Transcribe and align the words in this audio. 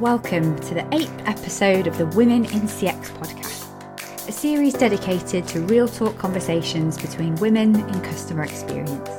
Welcome 0.00 0.58
to 0.60 0.72
the 0.72 0.94
eighth 0.94 1.12
episode 1.26 1.86
of 1.86 1.98
the 1.98 2.06
Women 2.06 2.46
in 2.46 2.62
CX 2.62 3.10
podcast, 3.18 4.26
a 4.26 4.32
series 4.32 4.72
dedicated 4.72 5.46
to 5.48 5.60
real 5.60 5.86
talk 5.86 6.16
conversations 6.16 6.96
between 6.96 7.34
women 7.34 7.74
in 7.76 8.00
customer 8.00 8.44
experience. 8.44 9.10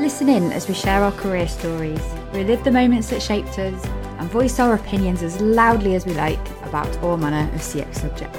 Listen 0.00 0.28
in 0.28 0.50
as 0.50 0.66
we 0.66 0.74
share 0.74 1.04
our 1.04 1.12
career 1.12 1.46
stories, 1.46 2.02
relive 2.32 2.64
the 2.64 2.72
moments 2.72 3.08
that 3.10 3.22
shaped 3.22 3.56
us, 3.60 3.86
and 4.18 4.28
voice 4.30 4.58
our 4.58 4.74
opinions 4.74 5.22
as 5.22 5.40
loudly 5.40 5.94
as 5.94 6.04
we 6.04 6.14
like 6.14 6.44
about 6.64 6.88
all 7.04 7.16
manner 7.16 7.48
of 7.54 7.60
CX 7.60 7.98
subjects. 7.98 8.36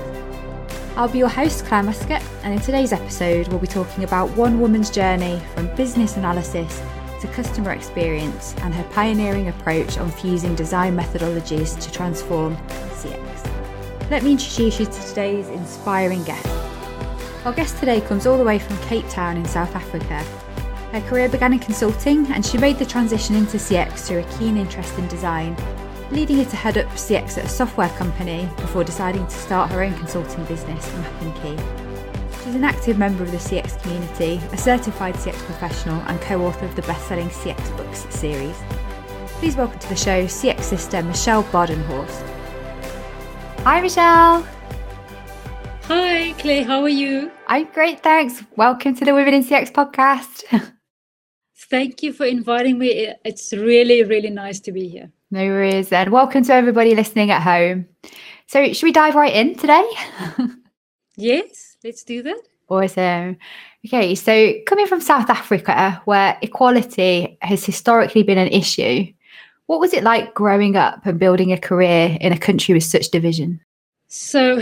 I'll 0.97 1.07
be 1.07 1.19
your 1.19 1.29
host, 1.29 1.63
Claire 1.67 1.83
Muscat, 1.83 2.21
and 2.43 2.53
in 2.53 2.59
today's 2.59 2.91
episode, 2.91 3.47
we'll 3.47 3.59
be 3.59 3.67
talking 3.67 4.03
about 4.03 4.29
one 4.31 4.59
woman's 4.59 4.89
journey 4.89 5.41
from 5.55 5.73
business 5.77 6.17
analysis 6.17 6.81
to 7.21 7.27
customer 7.27 7.71
experience 7.71 8.55
and 8.61 8.73
her 8.73 8.83
pioneering 8.91 9.47
approach 9.47 9.97
on 9.97 10.11
fusing 10.11 10.55
design 10.55 10.97
methodologies 10.97 11.79
to 11.79 11.91
transform 11.91 12.57
CX. 12.57 14.09
Let 14.09 14.23
me 14.23 14.33
introduce 14.33 14.79
you 14.79 14.87
to 14.87 15.07
today's 15.07 15.47
inspiring 15.49 16.23
guest. 16.23 16.47
Our 17.45 17.53
guest 17.53 17.77
today 17.77 18.01
comes 18.01 18.25
all 18.25 18.37
the 18.37 18.43
way 18.43 18.59
from 18.59 18.77
Cape 18.79 19.07
Town 19.07 19.37
in 19.37 19.45
South 19.45 19.75
Africa. 19.75 20.23
Her 20.91 21.01
career 21.07 21.29
began 21.29 21.53
in 21.53 21.59
consulting 21.59 22.25
and 22.33 22.45
she 22.45 22.57
made 22.57 22.77
the 22.77 22.85
transition 22.85 23.35
into 23.35 23.57
CX 23.57 24.07
through 24.07 24.19
a 24.19 24.37
keen 24.37 24.57
interest 24.57 24.97
in 24.97 25.07
design, 25.07 25.55
leading 26.11 26.37
her 26.37 26.45
to 26.45 26.55
head 26.55 26.77
up 26.77 26.87
CX 26.87 27.37
at 27.37 27.45
a 27.45 27.49
software 27.49 27.89
company 27.89 28.49
before 28.57 28.83
deciding 28.83 29.25
to 29.25 29.33
start 29.33 29.71
her 29.71 29.83
own 29.83 29.93
consulting 29.95 30.43
business, 30.45 30.91
Map 30.95 31.21
and 31.21 31.35
Key. 31.35 31.90
She's 32.43 32.55
an 32.55 32.63
active 32.63 32.97
member 32.97 33.23
of 33.23 33.29
the 33.29 33.37
CX 33.37 33.79
community, 33.83 34.41
a 34.51 34.57
certified 34.57 35.13
CX 35.13 35.35
professional, 35.45 36.01
and 36.07 36.19
co 36.21 36.43
author 36.43 36.65
of 36.65 36.75
the 36.75 36.81
best 36.81 37.07
selling 37.07 37.29
CX 37.29 37.77
Books 37.77 38.07
series. 38.09 38.57
Please 39.37 39.55
welcome 39.55 39.77
to 39.77 39.89
the 39.89 39.95
show 39.95 40.25
CX 40.25 40.61
sister 40.61 41.03
Michelle 41.03 41.43
Badenhorst. 41.43 42.27
Hi, 43.59 43.79
Michelle. 43.79 44.43
Hi, 45.83 46.33
Claire. 46.39 46.63
How 46.63 46.81
are 46.81 46.89
you? 46.89 47.31
I'm 47.45 47.65
great, 47.65 48.01
thanks. 48.01 48.41
Welcome 48.55 48.95
to 48.95 49.05
the 49.05 49.13
Women 49.13 49.35
in 49.35 49.43
CX 49.43 49.71
podcast. 49.71 50.43
Thank 51.69 52.01
you 52.01 52.11
for 52.11 52.25
inviting 52.25 52.79
me. 52.79 53.13
It's 53.23 53.53
really, 53.53 54.03
really 54.03 54.31
nice 54.31 54.59
to 54.61 54.71
be 54.71 54.87
here. 54.87 55.11
No 55.29 55.45
worries. 55.45 55.91
And 55.91 56.09
welcome 56.09 56.43
to 56.45 56.53
everybody 56.55 56.95
listening 56.95 57.29
at 57.29 57.43
home. 57.43 57.85
So, 58.47 58.73
should 58.73 58.85
we 58.87 58.91
dive 58.91 59.13
right 59.13 59.31
in 59.31 59.53
today? 59.53 59.87
yes. 61.17 61.70
Let's 61.83 62.03
do 62.03 62.21
that. 62.23 62.41
Awesome. 62.69 63.37
Okay, 63.85 64.15
so 64.15 64.53
coming 64.65 64.87
from 64.87 65.01
South 65.01 65.29
Africa, 65.29 66.01
where 66.05 66.37
equality 66.41 67.37
has 67.41 67.65
historically 67.65 68.23
been 68.23 68.37
an 68.37 68.47
issue, 68.47 69.11
what 69.65 69.79
was 69.79 69.93
it 69.93 70.03
like 70.03 70.33
growing 70.33 70.75
up 70.75 71.05
and 71.05 71.19
building 71.19 71.51
a 71.51 71.57
career 71.57 72.17
in 72.21 72.31
a 72.31 72.37
country 72.37 72.73
with 72.73 72.83
such 72.83 73.09
division? 73.09 73.59
So, 74.07 74.61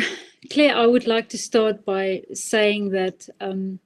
Claire, 0.50 0.76
I 0.76 0.86
would 0.86 1.08
like 1.08 1.30
to 1.30 1.38
start 1.38 1.84
by 1.84 2.24
saying 2.34 2.92
that 2.92 3.28
um, 3.42 3.80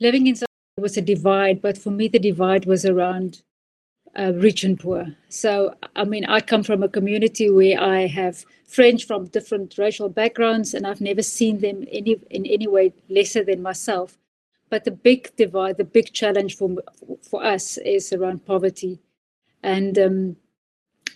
living 0.00 0.26
in 0.26 0.36
South 0.36 0.48
Africa 0.48 0.82
was 0.82 0.96
a 0.96 1.02
divide, 1.02 1.62
but 1.62 1.78
for 1.78 1.90
me, 1.90 2.08
the 2.08 2.18
divide 2.18 2.66
was 2.66 2.84
around 2.84 3.42
uh, 4.16 4.32
rich 4.34 4.64
and 4.64 4.78
poor. 4.78 5.06
So, 5.28 5.74
I 5.96 6.04
mean, 6.04 6.24
I 6.24 6.40
come 6.40 6.62
from 6.62 6.82
a 6.82 6.88
community 6.88 7.50
where 7.50 7.80
I 7.80 8.06
have 8.06 8.44
friends 8.66 9.02
from 9.02 9.26
different 9.26 9.76
racial 9.78 10.08
backgrounds, 10.08 10.74
and 10.74 10.86
I've 10.86 11.00
never 11.00 11.22
seen 11.22 11.60
them 11.60 11.84
any 11.90 12.20
in 12.30 12.46
any 12.46 12.66
way 12.66 12.92
lesser 13.08 13.44
than 13.44 13.62
myself. 13.62 14.18
But 14.70 14.84
the 14.84 14.90
big 14.90 15.34
divide, 15.36 15.78
the 15.78 15.84
big 15.84 16.12
challenge 16.12 16.56
for 16.56 16.76
for 17.22 17.44
us 17.44 17.78
is 17.78 18.12
around 18.12 18.44
poverty, 18.44 19.00
and 19.62 19.98
um, 19.98 20.36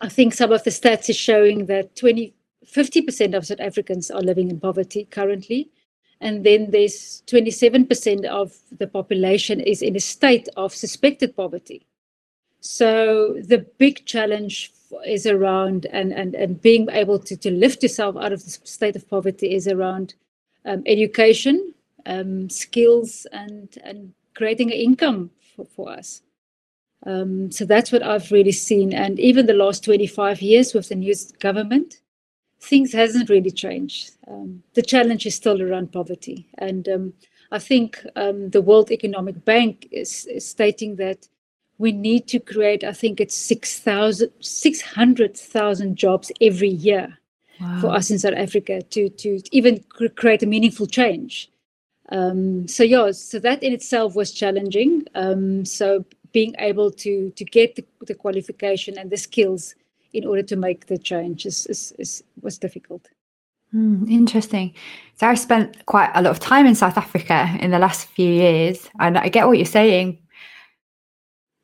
I 0.01 0.09
think 0.09 0.35
some 0.35 0.51
of 0.51 0.65
the 0.65 0.70
stats 0.70 1.09
is 1.09 1.17
showing 1.17 1.67
that 1.67 1.95
20, 1.95 2.35
50% 2.67 3.37
of 3.37 3.47
South 3.47 3.61
Africans 3.61 4.11
are 4.11 4.20
living 4.20 4.51
in 4.51 4.59
poverty 4.59 5.05
currently. 5.05 5.70
And 6.20 6.45
then 6.45 6.70
there's 6.70 7.23
27% 7.27 8.25
of 8.27 8.57
the 8.79 8.86
population 8.86 9.61
is 9.61 9.83
in 9.83 9.97
a 9.97 10.01
state 10.01 10.48
of 10.57 10.75
suspected 10.75 11.36
poverty. 11.36 11.86
So 12.62 13.34
the 13.42 13.67
big 13.78 14.06
challenge 14.06 14.73
is 15.05 15.27
around 15.27 15.86
and, 15.86 16.12
and, 16.12 16.36
and 16.36 16.62
being 16.62 16.89
able 16.90 17.18
to, 17.18 17.36
to 17.39 17.50
lift 17.50 17.83
yourself 17.83 18.17
out 18.17 18.33
of 18.33 18.45
the 18.45 18.50
state 18.50 18.95
of 18.95 19.08
poverty 19.11 19.52
is 19.52 19.67
around 19.67 20.14
um, 20.64 20.84
education, 20.86 21.74
um, 22.06 22.48
skills, 22.48 23.27
and, 23.33 23.77
and 23.83 24.12
creating 24.34 24.70
an 24.70 24.78
income 24.78 25.30
for, 25.56 25.64
for 25.67 25.90
us. 25.90 26.22
Um, 27.05 27.51
so 27.51 27.64
that's 27.64 27.90
what 27.90 28.05
I've 28.05 28.30
really 28.30 28.52
seen. 28.52 28.92
And 28.92 29.18
even 29.18 29.46
the 29.46 29.55
last 29.55 29.83
25 29.83 30.40
years 30.40 30.72
with 30.72 30.89
the 30.89 30.95
new 30.95 31.14
government, 31.40 32.01
things 32.61 32.92
hasn't 32.92 33.28
really 33.28 33.51
changed. 33.51 34.12
Um, 34.28 34.62
the 34.74 34.83
challenge 34.83 35.27
is 35.27 35.34
still 35.34 35.61
around 35.61 35.90
poverty. 35.90 36.46
And 36.58 36.89
um, 36.89 37.12
I 37.51 37.58
think 37.58 38.06
um, 38.14 38.51
the 38.51 38.62
World 38.62 38.92
Economic 38.92 39.45
Bank 39.45 39.89
is, 39.90 40.27
is 40.27 40.48
stating 40.48 40.95
that 40.96 41.27
we 41.83 41.91
need 41.91 42.29
to 42.29 42.39
create, 42.39 42.85
I 42.85 42.93
think 42.93 43.20
it's 43.20 43.37
600,000 43.37 45.97
jobs 45.97 46.31
every 46.41 46.69
year 46.69 47.19
wow. 47.61 47.81
for 47.81 47.89
us 47.89 48.09
in 48.09 48.20
South 48.20 48.37
Africa 48.37 48.83
to, 48.83 49.09
to 49.09 49.43
even 49.51 49.83
create 50.15 50.45
a 50.45 50.47
meaningful 50.47 50.87
change. 50.87 51.51
Um, 52.11 52.69
so 52.69 52.85
yeah, 52.85 53.11
so 53.11 53.41
that 53.41 53.65
in 53.65 53.73
itself 53.73 54.15
was 54.15 54.31
challenging. 54.31 55.07
Um, 55.17 55.65
so 55.65 56.05
being 56.31 56.55
able 56.61 56.93
to 56.93 57.31
to 57.31 57.45
get 57.45 57.75
the, 57.75 57.85
the, 58.07 58.14
qualification 58.14 58.97
and 58.97 59.11
the 59.11 59.17
skills 59.17 59.75
in 60.13 60.25
order 60.25 60.43
to 60.43 60.57
make 60.57 60.87
the 60.87 60.99
change 60.99 61.47
is, 61.47 61.67
is, 61.67 61.93
is 61.99 62.23
was 62.43 62.59
difficult. 62.59 63.09
Mm, 63.75 64.09
interesting. 64.11 64.75
So 65.17 65.27
I 65.27 65.35
spent 65.35 65.85
quite 65.87 66.11
a 66.14 66.23
lot 66.23 66.31
of 66.31 66.39
time 66.39 66.67
in 66.67 66.75
South 66.75 66.99
Africa 66.99 67.57
in 67.61 67.70
the 67.70 67.79
last 67.79 68.09
few 68.09 68.29
years, 68.29 68.91
and 69.01 69.17
I 69.19 69.29
get 69.29 69.47
what 69.49 69.57
you're 69.57 69.75
saying 69.81 70.19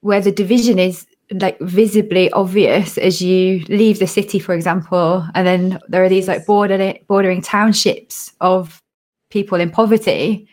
where 0.08 0.22
the 0.22 0.32
division 0.32 0.78
is 0.78 1.06
like 1.32 1.60
visibly 1.60 2.30
obvious 2.32 2.96
as 2.96 3.20
you 3.20 3.62
leave 3.68 3.98
the 3.98 4.06
city, 4.06 4.38
for 4.38 4.54
example, 4.54 5.22
and 5.34 5.46
then 5.46 5.78
there 5.86 6.02
are 6.02 6.08
these 6.08 6.26
like 6.26 6.46
bordering 6.46 7.04
bordering 7.06 7.42
townships 7.42 8.32
of 8.40 8.82
people 9.28 9.60
in 9.60 9.70
poverty. 9.70 10.48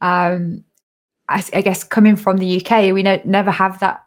Um, 0.00 0.64
I, 1.28 1.44
I 1.52 1.60
guess 1.60 1.84
coming 1.84 2.16
from 2.16 2.38
the 2.38 2.64
UK, 2.64 2.94
we 2.94 3.02
no, 3.02 3.20
never 3.26 3.50
have 3.50 3.78
that 3.80 4.06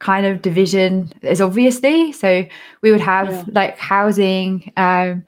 kind 0.00 0.26
of 0.26 0.42
division 0.42 1.12
as 1.22 1.40
obviously. 1.40 2.10
So 2.10 2.44
we 2.82 2.90
would 2.90 3.00
have 3.00 3.30
yeah. 3.30 3.44
like 3.52 3.78
housing, 3.78 4.72
um, 4.76 5.24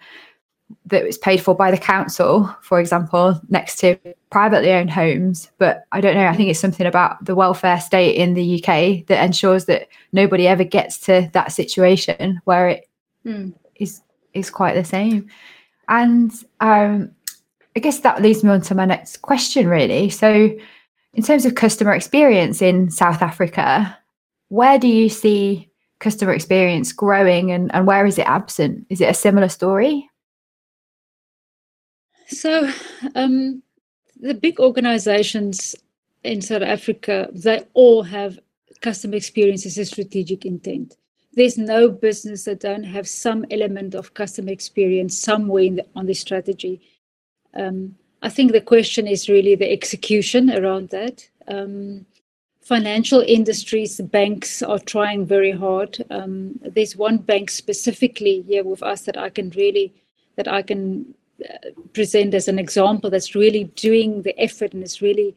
that 0.87 1.05
was 1.05 1.19
paid 1.19 1.41
for 1.41 1.55
by 1.55 1.71
the 1.71 1.79
council, 1.79 2.55
for 2.63 2.81
example, 2.81 3.41
next 3.49 3.77
to 3.77 3.97
privately 4.31 4.73
owned 4.73 4.91
homes. 4.91 5.51
But 5.59 5.85
I 5.93 6.01
don't 6.01 6.15
know, 6.15 6.27
I 6.27 6.35
think 6.35 6.49
it's 6.49 6.61
something 6.61 6.87
about 6.87 7.25
the 7.25 7.35
welfare 7.35 7.81
state 7.81 8.17
in 8.17 8.35
the 8.35 8.57
UK 8.57 9.07
that 9.07 9.25
ensures 9.25 9.67
that 9.67 9.89
nobody 10.13 10.47
ever 10.47 10.65
gets 10.65 10.99
to 11.01 11.31
that 11.33 11.53
situation 11.53 12.41
where 12.45 12.69
it 12.69 12.89
mm. 13.25 13.53
is 13.77 14.03
is 14.35 14.51
quite 14.51 14.75
the 14.75 14.85
same. 14.85 15.29
And 15.89 16.33
um, 16.61 17.11
I 17.77 17.81
guess 17.81 18.01
that 18.01 18.23
leads 18.23 18.45
me 18.45 18.51
on 18.51 18.61
to 18.63 18.75
my 18.75 18.85
next 18.85 19.19
question, 19.23 19.69
really. 19.69 20.11
So, 20.11 20.55
in 21.15 21.23
terms 21.23 21.47
of 21.47 21.55
customer 21.55 21.93
experience 21.95 22.61
in 22.61 22.91
South 22.91 23.23
Africa, 23.23 23.97
where 24.49 24.79
do 24.79 24.89
you 24.89 25.09
see 25.09 25.71
customer 25.99 26.33
experience 26.33 26.93
growing 26.93 27.51
and, 27.51 27.75
and 27.75 27.87
where 27.87 28.07
is 28.07 28.19
it 28.19 28.27
absent? 28.27 28.87
Is 28.91 29.01
it 29.01 29.09
a 29.09 29.15
similar 29.15 29.49
story? 29.49 30.08
So, 32.29 32.71
um, 33.15 33.63
the 34.21 34.35
big 34.35 34.61
organizations 34.61 35.75
in 36.25 36.43
South 36.43 36.63
Africa, 36.63 37.29
they 37.33 37.65
all 37.75 38.03
have 38.03 38.39
customer 38.81 39.17
experience 39.17 39.65
as 39.65 39.79
a 39.79 39.85
strategic 39.85 40.45
intent. 40.45 40.97
There's 41.33 41.57
no 41.57 41.89
business 41.89 42.45
that 42.45 42.61
don't 42.61 42.85
have 42.85 43.09
some 43.09 43.47
element 43.51 43.95
of 43.95 44.15
customer 44.15 44.51
experience 44.51 45.17
somewhere 45.17 45.71
the, 45.71 45.87
on 45.95 46.07
the 46.07 46.15
strategy. 46.15 46.81
Um, 47.55 47.97
I 48.23 48.29
think 48.29 48.53
the 48.53 48.61
question 48.61 49.07
is 49.07 49.29
really 49.29 49.55
the 49.55 49.71
execution 49.71 50.51
around 50.51 50.91
that. 50.91 51.29
Um, 51.47 52.05
financial 52.61 53.25
industries, 53.27 54.01
banks 54.01 54.63
are 54.63 54.79
trying 54.79 55.25
very 55.25 55.53
hard. 55.53 56.05
Um, 56.11 56.59
there's 56.61 56.97
one 56.97 57.19
bank 57.19 57.51
specifically 57.51 58.43
here 58.43 58.65
with 58.65 58.83
us 58.83 59.03
that 59.03 59.17
I 59.17 59.31
can 59.31 59.51
really 59.51 59.95
that 60.37 60.47
I 60.47 60.63
can 60.63 61.15
present 61.93 62.35
as 62.35 62.49
an 62.49 62.59
example 62.59 63.11
that's 63.11 63.35
really 63.35 63.65
doing 63.65 64.23
the 64.23 64.39
effort 64.41 64.73
and 64.73 64.83
is 64.83 65.01
really 65.03 65.37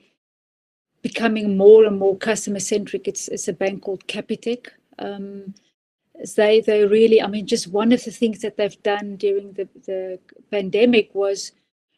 becoming 1.01 1.57
more 1.57 1.85
and 1.85 1.97
more 1.97 2.17
customer 2.17 2.59
centric. 2.59 3.07
It's, 3.07 3.27
it's 3.27 3.47
a 3.47 3.53
bank 3.53 3.83
called 3.83 4.07
Capitec. 4.07 4.67
Um, 4.99 5.53
they 6.35 6.61
they 6.61 6.85
really, 6.85 7.21
I 7.21 7.27
mean, 7.27 7.47
just 7.47 7.67
one 7.67 7.91
of 7.91 8.03
the 8.03 8.11
things 8.11 8.39
that 8.41 8.57
they've 8.57 8.83
done 8.83 9.15
during 9.15 9.53
the, 9.53 9.67
the 9.85 10.19
pandemic 10.51 11.09
was 11.15 11.51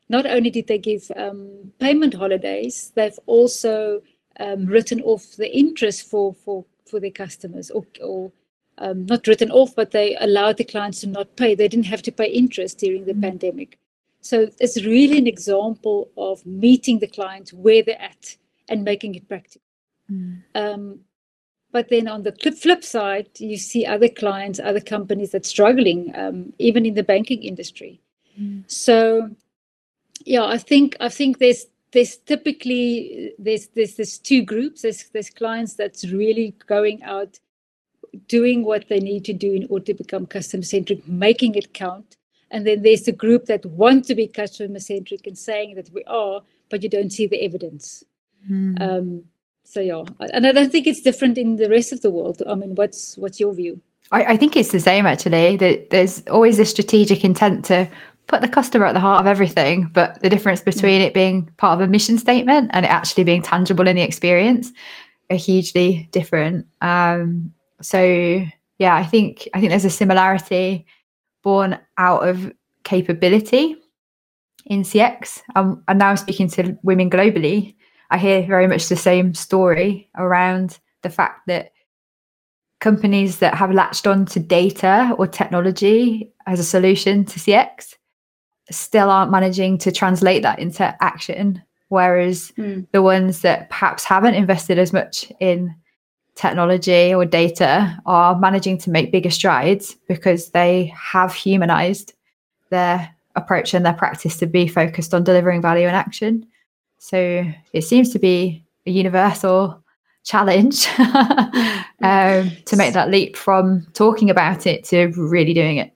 not 0.07 0.25
only 0.25 0.49
did 0.49 0.67
they 0.67 0.77
give 0.77 1.11
um, 1.15 1.73
payment 1.79 2.13
holidays, 2.13 2.93
they've 2.95 3.19
also 3.25 4.01
um, 4.39 4.65
written 4.65 5.01
off 5.01 5.35
the 5.35 5.53
interest 5.53 6.09
for 6.09 6.33
for 6.33 6.65
for 6.89 6.99
their 6.99 7.11
customers 7.11 7.69
or, 7.71 7.85
or 8.01 8.31
um, 8.77 9.05
not 9.05 9.27
written 9.27 9.51
off, 9.51 9.75
but 9.75 9.91
they 9.91 10.15
allowed 10.17 10.57
the 10.57 10.63
clients 10.63 11.01
to 11.01 11.07
not 11.07 11.35
pay. 11.35 11.53
They 11.55 11.67
didn't 11.67 11.87
have 11.87 12.01
to 12.03 12.11
pay 12.11 12.27
interest 12.27 12.79
during 12.79 13.05
the 13.05 13.13
mm. 13.13 13.21
pandemic. 13.21 13.77
So 14.23 14.47
it's 14.57 14.81
really 14.85 15.17
an 15.17 15.27
example 15.27 16.09
of 16.17 16.45
meeting 16.45 16.99
the 16.99 17.07
clients 17.07 17.51
where 17.51 17.83
they're 17.83 18.01
at 18.01 18.37
and 18.69 18.85
making 18.85 19.15
it 19.15 19.27
practical. 19.27 19.67
Mm. 20.09 20.43
Um, 20.55 20.99
but 21.73 21.89
then 21.89 22.07
on 22.07 22.23
the 22.23 22.31
flip 22.31 22.85
side, 22.85 23.27
you 23.37 23.57
see 23.57 23.85
other 23.85 24.07
clients, 24.07 24.61
other 24.61 24.79
companies 24.79 25.31
that's 25.31 25.49
struggling, 25.49 26.13
um, 26.15 26.53
even 26.57 26.85
in 26.85 26.93
the 26.93 27.03
banking 27.03 27.43
industry. 27.43 27.99
Mm. 28.39 28.63
So, 28.67 29.29
yeah, 30.23 30.45
I 30.45 30.57
think 30.57 30.95
I 31.01 31.09
think 31.09 31.39
there's 31.39 31.65
there's 31.91 32.15
typically 32.15 33.33
there's 33.37 33.67
there's 33.75 33.95
there's 33.95 34.17
two 34.17 34.41
groups. 34.41 34.83
There's 34.83 35.03
there's 35.09 35.31
clients 35.31 35.73
that's 35.73 36.07
really 36.07 36.55
going 36.65 37.03
out, 37.03 37.39
doing 38.29 38.63
what 38.63 38.87
they 38.87 39.01
need 39.01 39.25
to 39.25 39.33
do 39.33 39.51
in 39.51 39.67
order 39.69 39.85
to 39.87 39.93
become 39.95 40.27
customer 40.27 40.63
centric, 40.63 41.05
making 41.09 41.55
it 41.55 41.73
count. 41.73 42.15
And 42.53 42.67
then 42.67 42.83
there's 42.83 43.01
the 43.01 43.11
group 43.11 43.47
that 43.47 43.65
want 43.65 44.05
to 44.05 44.15
be 44.15 44.27
customer 44.27 44.79
centric 44.79 45.25
and 45.25 45.37
saying 45.37 45.73
that 45.73 45.89
we 45.91 46.03
are, 46.05 46.41
but 46.69 46.83
you 46.83 46.87
don't 46.87 47.11
see 47.11 47.25
the 47.25 47.43
evidence. 47.43 48.03
Mm. 48.49 48.79
Um, 48.79 49.23
so 49.63 49.79
yeah, 49.79 50.03
and 50.31 50.45
I 50.45 50.51
don't 50.51 50.71
think 50.71 50.85
it's 50.85 51.01
different 51.01 51.37
in 51.39 51.55
the 51.55 51.69
rest 51.69 51.91
of 51.91 52.01
the 52.01 52.11
world. 52.11 52.43
I 52.47 52.53
mean, 52.53 52.75
what's 52.75 53.17
what's 53.17 53.39
your 53.39 53.53
view? 53.55 53.81
I, 54.11 54.25
I 54.33 54.37
think 54.37 54.55
it's 54.55 54.71
the 54.71 54.79
same 54.79 55.07
actually. 55.07 55.57
That 55.57 55.89
there's 55.89 56.21
always 56.27 56.59
a 56.59 56.65
strategic 56.65 57.23
intent 57.23 57.65
to 57.65 57.89
put 58.27 58.41
the 58.41 58.47
customer 58.47 58.85
at 58.85 58.93
the 58.93 58.99
heart 58.99 59.21
of 59.21 59.27
everything, 59.27 59.89
but 59.91 60.21
the 60.21 60.29
difference 60.29 60.61
mm. 60.61 60.65
between 60.65 61.01
it 61.01 61.13
being 61.13 61.49
part 61.57 61.81
of 61.81 61.87
a 61.87 61.89
mission 61.89 62.19
statement 62.19 62.69
and 62.73 62.85
it 62.85 62.89
actually 62.89 63.23
being 63.23 63.41
tangible 63.41 63.87
in 63.87 63.95
the 63.95 64.03
experience 64.03 64.71
are 65.31 65.37
hugely 65.37 66.07
different. 66.11 66.67
Um, 66.81 67.51
so 67.81 68.45
yeah, 68.77 68.95
I 68.95 69.03
think 69.05 69.49
I 69.55 69.59
think 69.59 69.71
there's 69.71 69.85
a 69.85 69.89
similarity 69.89 70.85
born 71.43 71.79
out 71.97 72.27
of 72.27 72.51
capability 72.83 73.75
in 74.65 74.83
CX. 74.83 75.41
Um, 75.55 75.83
and 75.87 75.99
now 75.99 76.15
speaking 76.15 76.47
to 76.49 76.77
women 76.83 77.09
globally, 77.09 77.75
I 78.09 78.17
hear 78.17 78.45
very 78.45 78.67
much 78.67 78.89
the 78.89 78.95
same 78.95 79.33
story 79.33 80.09
around 80.15 80.79
the 81.01 81.09
fact 81.09 81.47
that 81.47 81.71
companies 82.79 83.39
that 83.39 83.55
have 83.55 83.71
latched 83.71 84.07
on 84.07 84.25
to 84.25 84.39
data 84.39 85.15
or 85.17 85.27
technology 85.27 86.31
as 86.47 86.59
a 86.59 86.63
solution 86.63 87.25
to 87.25 87.39
CX 87.39 87.95
still 88.71 89.09
aren't 89.09 89.31
managing 89.31 89.77
to 89.79 89.91
translate 89.91 90.43
that 90.43 90.59
into 90.59 90.95
action. 91.01 91.61
Whereas 91.89 92.51
mm. 92.57 92.87
the 92.91 93.01
ones 93.01 93.41
that 93.41 93.69
perhaps 93.69 94.03
haven't 94.03 94.35
invested 94.35 94.79
as 94.79 94.91
much 94.91 95.31
in 95.39 95.75
technology 96.35 97.13
or 97.13 97.25
data 97.25 97.97
are 98.05 98.37
managing 98.39 98.77
to 98.79 98.89
make 98.89 99.11
bigger 99.11 99.29
strides 99.29 99.95
because 100.07 100.49
they 100.49 100.93
have 100.95 101.33
humanized 101.33 102.13
their 102.69 103.13
approach 103.35 103.73
and 103.73 103.85
their 103.85 103.93
practice 103.93 104.37
to 104.37 104.47
be 104.47 104.67
focused 104.67 105.13
on 105.13 105.23
delivering 105.23 105.61
value 105.61 105.87
and 105.87 105.95
action. 105.95 106.45
So 106.99 107.45
it 107.73 107.81
seems 107.81 108.11
to 108.11 108.19
be 108.19 108.63
a 108.85 108.91
universal 108.91 109.83
challenge 110.23 110.87
um, 110.99 112.51
to 112.65 112.75
make 112.75 112.93
that 112.93 113.09
leap 113.11 113.35
from 113.35 113.85
talking 113.93 114.29
about 114.29 114.65
it 114.65 114.83
to 114.85 115.07
really 115.15 115.53
doing 115.53 115.77
it. 115.77 115.93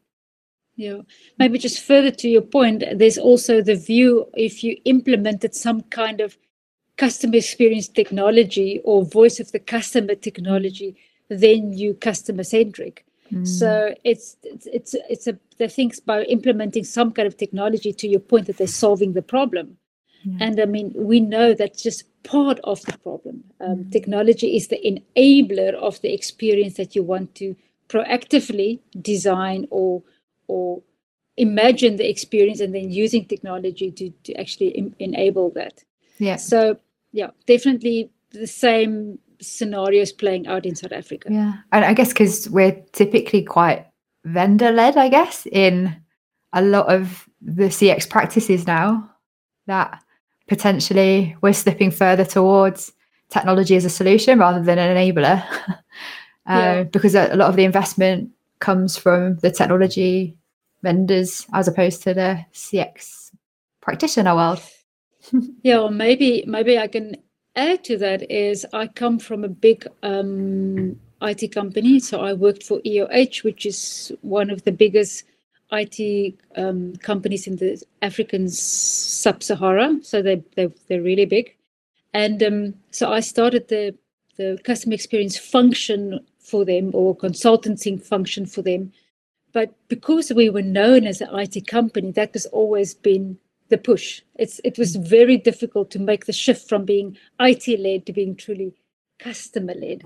Yeah, 0.76 1.02
maybe 1.40 1.58
just 1.58 1.82
further 1.82 2.12
to 2.12 2.30
your 2.30 2.44
point, 2.44 2.84
there's 2.94 3.18
also 3.18 3.64
the 3.64 3.76
view 3.76 4.28
if 4.36 4.64
you 4.64 4.78
implemented 4.86 5.56
some 5.56 5.82
kind 5.82 6.22
of 6.22 6.38
customer 6.98 7.36
experience 7.36 7.88
technology 7.88 8.82
or 8.84 9.06
voice 9.06 9.40
of 9.40 9.52
the 9.52 9.60
customer 9.60 10.16
technology, 10.16 10.96
then 11.30 11.74
you 11.74 11.94
customer 11.94 12.44
centric. 12.44 13.06
Mm. 13.32 13.48
So 13.48 13.94
it's 14.04 14.38
it's 14.44 14.68
it's 14.68 14.96
it's 15.10 15.28
a 15.28 15.38
the 15.58 15.68
things 15.68 16.00
by 16.00 16.24
implementing 16.24 16.84
some 16.84 17.12
kind 17.12 17.28
of 17.28 17.38
technology 17.38 17.92
to 17.94 18.08
your 18.08 18.20
point 18.20 18.48
that 18.48 18.58
they're 18.58 18.68
solving 18.68 19.14
the 19.14 19.22
problem. 19.22 19.78
And 20.40 20.60
I 20.60 20.66
mean, 20.66 20.92
we 20.94 21.20
know 21.20 21.54
that's 21.54 21.82
just 21.82 22.04
part 22.24 22.60
of 22.64 22.82
the 22.82 22.98
problem. 22.98 23.46
Um, 23.62 23.78
mm. 23.78 23.92
Technology 23.92 24.58
is 24.58 24.68
the 24.68 24.80
enabler 24.84 25.74
of 25.74 26.02
the 26.02 26.14
experience 26.14 26.76
that 26.76 26.96
you 26.96 27.04
want 27.04 27.34
to 27.36 27.56
proactively 27.88 28.80
design 29.02 29.68
or 29.70 30.04
or 30.48 30.82
imagine 31.38 31.96
the 31.98 32.10
experience, 32.10 32.60
and 32.60 32.74
then 32.76 32.92
using 32.92 33.26
technology 33.26 33.92
to 33.92 34.10
to 34.24 34.34
actually 34.34 34.78
em- 34.78 34.96
enable 35.00 35.50
that. 35.52 35.84
Yeah. 36.18 36.38
So 36.38 36.80
yeah, 37.12 37.32
definitely 37.46 38.12
the 38.32 38.48
same 38.48 39.20
scenarios 39.40 40.12
playing 40.12 40.48
out 40.48 40.66
in 40.66 40.76
South 40.76 40.92
Africa. 40.92 41.30
Yeah, 41.32 41.54
and 41.72 41.86
I 41.86 41.94
guess 41.94 42.10
because 42.10 42.50
we're 42.50 42.80
typically 42.92 43.44
quite 43.44 43.88
vendor 44.26 44.72
led, 44.72 44.98
I 44.98 45.10
guess, 45.10 45.48
in 45.52 45.96
a 46.54 46.62
lot 46.62 46.94
of 46.94 47.28
the 47.42 47.66
CX 47.66 48.10
practices 48.10 48.68
now 48.68 49.10
that 49.68 50.02
potentially 50.48 51.36
we're 51.42 51.54
slipping 51.54 51.92
further 51.92 52.26
towards 52.26 52.94
technology 53.30 53.76
as 53.76 53.86
a 53.86 53.90
solution 53.90 54.40
rather 54.40 54.62
than 54.62 54.80
an 54.80 54.96
enabler 54.96 55.44
uh, 55.70 55.80
yeah. 56.48 56.84
because 56.84 57.14
a 57.16 57.36
lot 57.36 57.50
of 57.50 57.56
the 57.56 57.66
investment 57.66 58.32
comes 58.60 58.98
from 58.98 59.36
the 59.38 59.52
technology 59.52 60.38
vendors 60.82 61.46
as 61.54 61.68
opposed 61.68 62.02
to 62.04 62.14
the 62.14 62.46
cx 62.54 63.32
practitioner 63.82 64.34
world 64.34 64.62
yeah 65.64 65.80
or 65.80 65.92
maybe 65.92 66.44
maybe 66.48 66.78
i 66.78 66.88
can 66.88 67.16
add 67.56 67.84
to 67.84 67.98
that 67.98 68.30
is 68.32 68.66
i 68.74 68.88
come 68.88 69.20
from 69.20 69.44
a 69.44 69.50
big 69.50 69.88
um, 70.04 71.00
it 71.22 71.52
company. 71.52 72.00
So 72.00 72.22
i 72.22 72.34
worked 72.34 72.64
for 72.64 72.80
eoh 72.82 73.44
which 73.44 73.66
is 73.66 74.12
one 74.22 74.50
of 74.50 74.64
the 74.64 74.72
biggest 74.72 75.24
IT 75.72 76.36
um, 76.56 76.96
companies 76.98 77.46
in 77.46 77.58
the 77.58 77.82
African 78.02 78.48
sub-Sahara, 78.50 80.00
so 80.02 80.22
they 80.22 80.42
they 80.56 80.72
they're 80.88 81.02
really 81.02 81.26
big, 81.26 81.56
and 82.14 82.42
um, 82.42 82.74
so 82.92 83.12
I 83.12 83.20
started 83.20 83.68
the 83.68 83.94
the 84.38 84.60
customer 84.64 84.94
experience 84.94 85.38
function 85.38 86.26
for 86.40 86.64
them 86.64 86.92
or 86.94 87.18
consultancy 87.18 88.02
function 88.02 88.46
for 88.46 88.62
them, 88.62 88.94
but 89.52 89.74
because 89.90 90.32
we 90.32 90.50
were 90.50 90.62
known 90.62 91.06
as 91.06 91.20
an 91.20 91.38
IT 91.38 91.68
company, 91.68 92.12
that 92.12 92.34
has 92.34 92.46
always 92.46 92.94
been 92.94 93.38
the 93.70 93.78
push. 93.78 94.22
It's 94.36 94.60
it 94.64 94.78
was 94.78 94.96
very 94.96 95.38
difficult 95.38 95.92
to 95.92 96.00
make 96.00 96.26
the 96.26 96.34
shift 96.34 96.68
from 96.68 96.86
being 96.86 97.18
IT 97.40 97.80
led 97.80 98.06
to 98.06 98.14
being 98.14 98.36
truly 98.36 98.74
customer 99.20 99.74
led. 99.74 100.04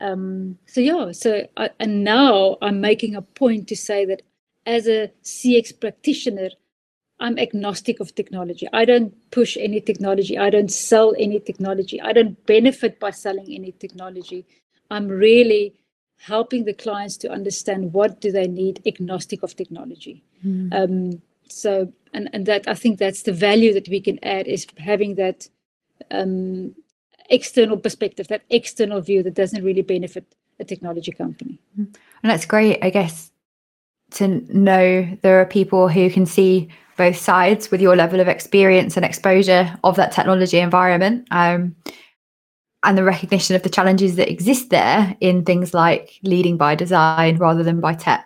Um, 0.00 0.58
so 0.66 0.80
yeah, 0.80 1.12
so 1.12 1.46
I, 1.56 1.70
and 1.80 2.04
now 2.04 2.58
I'm 2.60 2.80
making 2.80 3.14
a 3.14 3.22
point 3.22 3.68
to 3.68 3.76
say 3.76 4.04
that 4.06 4.22
as 4.66 4.86
a 4.86 5.10
CX 5.22 5.80
practitioner, 5.80 6.50
I'm 7.18 7.38
agnostic 7.38 8.00
of 8.00 8.14
technology. 8.14 8.68
I 8.72 8.84
don't 8.84 9.14
push 9.30 9.56
any 9.56 9.80
technology. 9.80 10.36
I 10.36 10.50
don't 10.50 10.70
sell 10.70 11.14
any 11.18 11.40
technology. 11.40 12.00
I 12.00 12.12
don't 12.12 12.44
benefit 12.46 13.00
by 13.00 13.10
selling 13.10 13.46
any 13.50 13.72
technology. 13.72 14.44
I'm 14.90 15.08
really 15.08 15.74
helping 16.18 16.64
the 16.64 16.74
clients 16.74 17.16
to 17.18 17.30
understand 17.30 17.92
what 17.92 18.20
do 18.20 18.32
they 18.32 18.46
need 18.46 18.82
agnostic 18.86 19.42
of 19.42 19.56
technology. 19.56 20.24
Mm. 20.44 20.74
Um, 20.74 21.22
so, 21.48 21.92
and, 22.16 22.30
and 22.32 22.46
that 22.46 22.66
I 22.66 22.74
think 22.74 22.98
that's 22.98 23.22
the 23.22 23.32
value 23.32 23.74
that 23.74 23.88
we 23.88 24.00
can 24.00 24.18
add 24.24 24.48
is 24.48 24.66
having 24.78 25.16
that 25.16 25.48
um, 26.10 26.74
external 27.28 27.76
perspective, 27.76 28.28
that 28.28 28.42
external 28.50 29.00
view 29.02 29.22
that 29.22 29.34
doesn't 29.34 29.62
really 29.62 29.82
benefit 29.82 30.24
a 30.58 30.64
technology 30.64 31.12
company. 31.12 31.60
And 31.76 31.96
that's 32.22 32.46
great. 32.46 32.78
I 32.82 32.90
guess 32.90 33.30
to 34.12 34.28
know 34.56 35.06
there 35.22 35.40
are 35.40 35.46
people 35.46 35.88
who 35.88 36.10
can 36.10 36.24
see 36.24 36.68
both 36.96 37.16
sides 37.16 37.70
with 37.70 37.82
your 37.82 37.94
level 37.94 38.20
of 38.20 38.28
experience 38.28 38.96
and 38.96 39.04
exposure 39.04 39.78
of 39.84 39.96
that 39.96 40.12
technology 40.12 40.58
environment 40.58 41.28
um, 41.30 41.76
and 42.82 42.96
the 42.96 43.04
recognition 43.04 43.54
of 43.54 43.62
the 43.62 43.68
challenges 43.68 44.16
that 44.16 44.30
exist 44.30 44.70
there 44.70 45.14
in 45.20 45.44
things 45.44 45.74
like 45.74 46.18
leading 46.22 46.56
by 46.56 46.74
design 46.74 47.36
rather 47.36 47.62
than 47.62 47.80
by 47.80 47.92
tech 47.92 48.24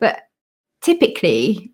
but 0.00 0.22
typically 0.80 1.71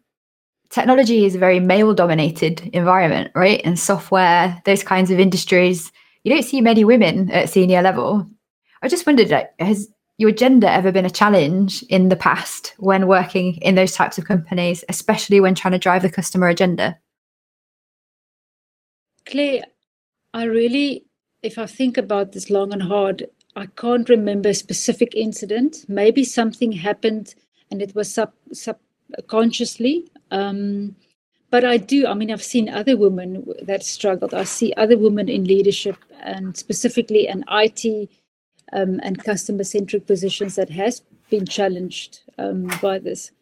technology 0.70 1.25
is 1.25 1.34
a 1.34 1.38
very 1.38 1.60
male 1.60 1.94
dominated 1.94 2.60
environment 2.72 3.30
right 3.34 3.60
and 3.64 3.78
software 3.78 4.60
those 4.64 4.82
kinds 4.82 5.10
of 5.10 5.18
industries 5.18 5.92
you 6.25 6.32
don't 6.32 6.44
see 6.44 6.60
many 6.60 6.84
women 6.84 7.30
at 7.30 7.48
senior 7.48 7.82
level 7.82 8.28
i 8.82 8.88
just 8.88 9.06
wondered 9.06 9.30
like, 9.30 9.50
has 9.58 9.88
your 10.18 10.32
gender 10.32 10.66
ever 10.66 10.90
been 10.90 11.06
a 11.06 11.10
challenge 11.10 11.82
in 11.84 12.08
the 12.08 12.16
past 12.16 12.75
when 12.78 13.06
working 13.06 13.54
in 13.62 13.76
those 13.76 13.92
types 13.92 14.18
of 14.18 14.25
companies, 14.25 14.84
especially 14.88 15.40
when 15.40 15.54
trying 15.54 15.72
to 15.72 15.78
drive 15.78 16.02
the 16.02 16.10
customer 16.10 16.48
agenda? 16.48 16.98
Claire, 19.26 19.62
I 20.34 20.44
really, 20.44 21.04
if 21.42 21.56
I 21.56 21.66
think 21.66 21.96
about 21.96 22.32
this 22.32 22.50
long 22.50 22.72
and 22.72 22.82
hard, 22.82 23.26
I 23.54 23.66
can't 23.66 24.08
remember 24.08 24.48
a 24.48 24.54
specific 24.54 25.14
incident. 25.14 25.84
Maybe 25.88 26.25
something 26.25 26.72
happened 26.72 27.37
and 27.70 27.80
it 27.80 27.94
was 27.94 28.12
sub, 28.12 28.32
subconsciously. 28.52 30.10
Um, 30.30 30.97
but 31.50 31.64
I 31.64 31.78
do, 31.78 32.06
I 32.06 32.14
mean, 32.14 32.30
I've 32.30 32.42
seen 32.42 32.68
other 32.68 32.97
women 32.97 33.47
that 33.62 33.82
struggled. 33.82 34.35
I 34.35 34.44
see 34.44 34.75
other 34.76 34.99
women 34.99 35.28
in 35.28 35.44
leadership 35.44 35.97
and 36.20 36.56
specifically 36.56 37.26
in 37.28 37.44
IT 37.50 38.11
um, 38.73 39.00
and 39.02 39.25
customer 39.25 39.64
centric 39.64 40.06
positions 40.06 40.56
that 40.56 40.70
has 40.70 41.02
been 41.30 41.47
challenged 41.47 42.20
um, 42.38 42.70
by 42.82 42.99
this. 42.99 43.32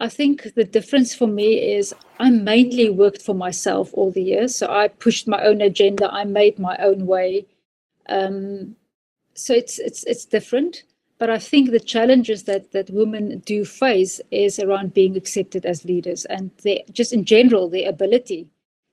I 0.00 0.08
think 0.08 0.54
the 0.54 0.64
difference 0.64 1.14
for 1.14 1.28
me 1.28 1.74
is 1.76 1.94
I 2.18 2.30
mainly 2.30 2.90
worked 2.90 3.22
for 3.22 3.34
myself 3.34 3.90
all 3.94 4.10
the 4.10 4.22
years. 4.22 4.54
So 4.56 4.66
I 4.68 4.88
pushed 4.88 5.28
my 5.28 5.42
own 5.44 5.60
agenda. 5.60 6.12
I 6.12 6.24
made 6.24 6.58
my 6.58 6.76
own 6.78 7.06
way. 7.06 7.46
Um, 8.08 8.76
so 9.34 9.54
it's 9.54 9.78
it's 9.78 10.04
it's 10.04 10.24
different. 10.24 10.84
But 11.22 11.30
I 11.30 11.38
think 11.38 11.70
the 11.70 11.78
challenges 11.78 12.42
that 12.50 12.72
that 12.72 12.90
women 12.90 13.38
do 13.46 13.64
face 13.64 14.20
is 14.32 14.58
around 14.58 14.92
being 14.92 15.16
accepted 15.16 15.64
as 15.64 15.84
leaders 15.84 16.24
and 16.24 16.50
they 16.64 16.84
just 16.90 17.12
in 17.12 17.24
general 17.24 17.68
their 17.68 17.88
ability 17.88 18.48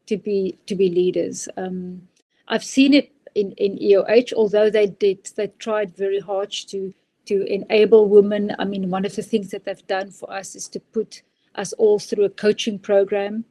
to 0.06 0.16
be 0.16 0.56
to 0.68 0.76
be 0.76 0.90
leaders. 0.90 1.50
Um, 1.58 2.08
I've 2.48 2.64
seen 2.64 2.94
it 2.94 3.12
in, 3.34 3.54
in 3.54 3.80
EOH, 3.80 4.34
although 4.34 4.70
they 4.70 4.86
did 4.86 5.32
they 5.38 5.48
tried 5.58 5.98
very 5.98 6.20
hard 6.20 6.52
to 6.68 6.94
to 7.26 7.36
enable 7.52 8.08
women. 8.08 8.56
I 8.60 8.66
mean, 8.66 8.92
one 8.92 9.06
of 9.06 9.16
the 9.16 9.24
things 9.24 9.50
that 9.50 9.66
they've 9.66 9.88
done 9.88 10.12
for 10.12 10.32
us 10.32 10.54
is 10.54 10.68
to 10.68 10.80
put 10.80 11.24
us 11.56 11.74
all 11.82 11.98
through 11.98 12.26
a 12.26 12.30
coaching 12.46 12.78
program, 12.78 13.44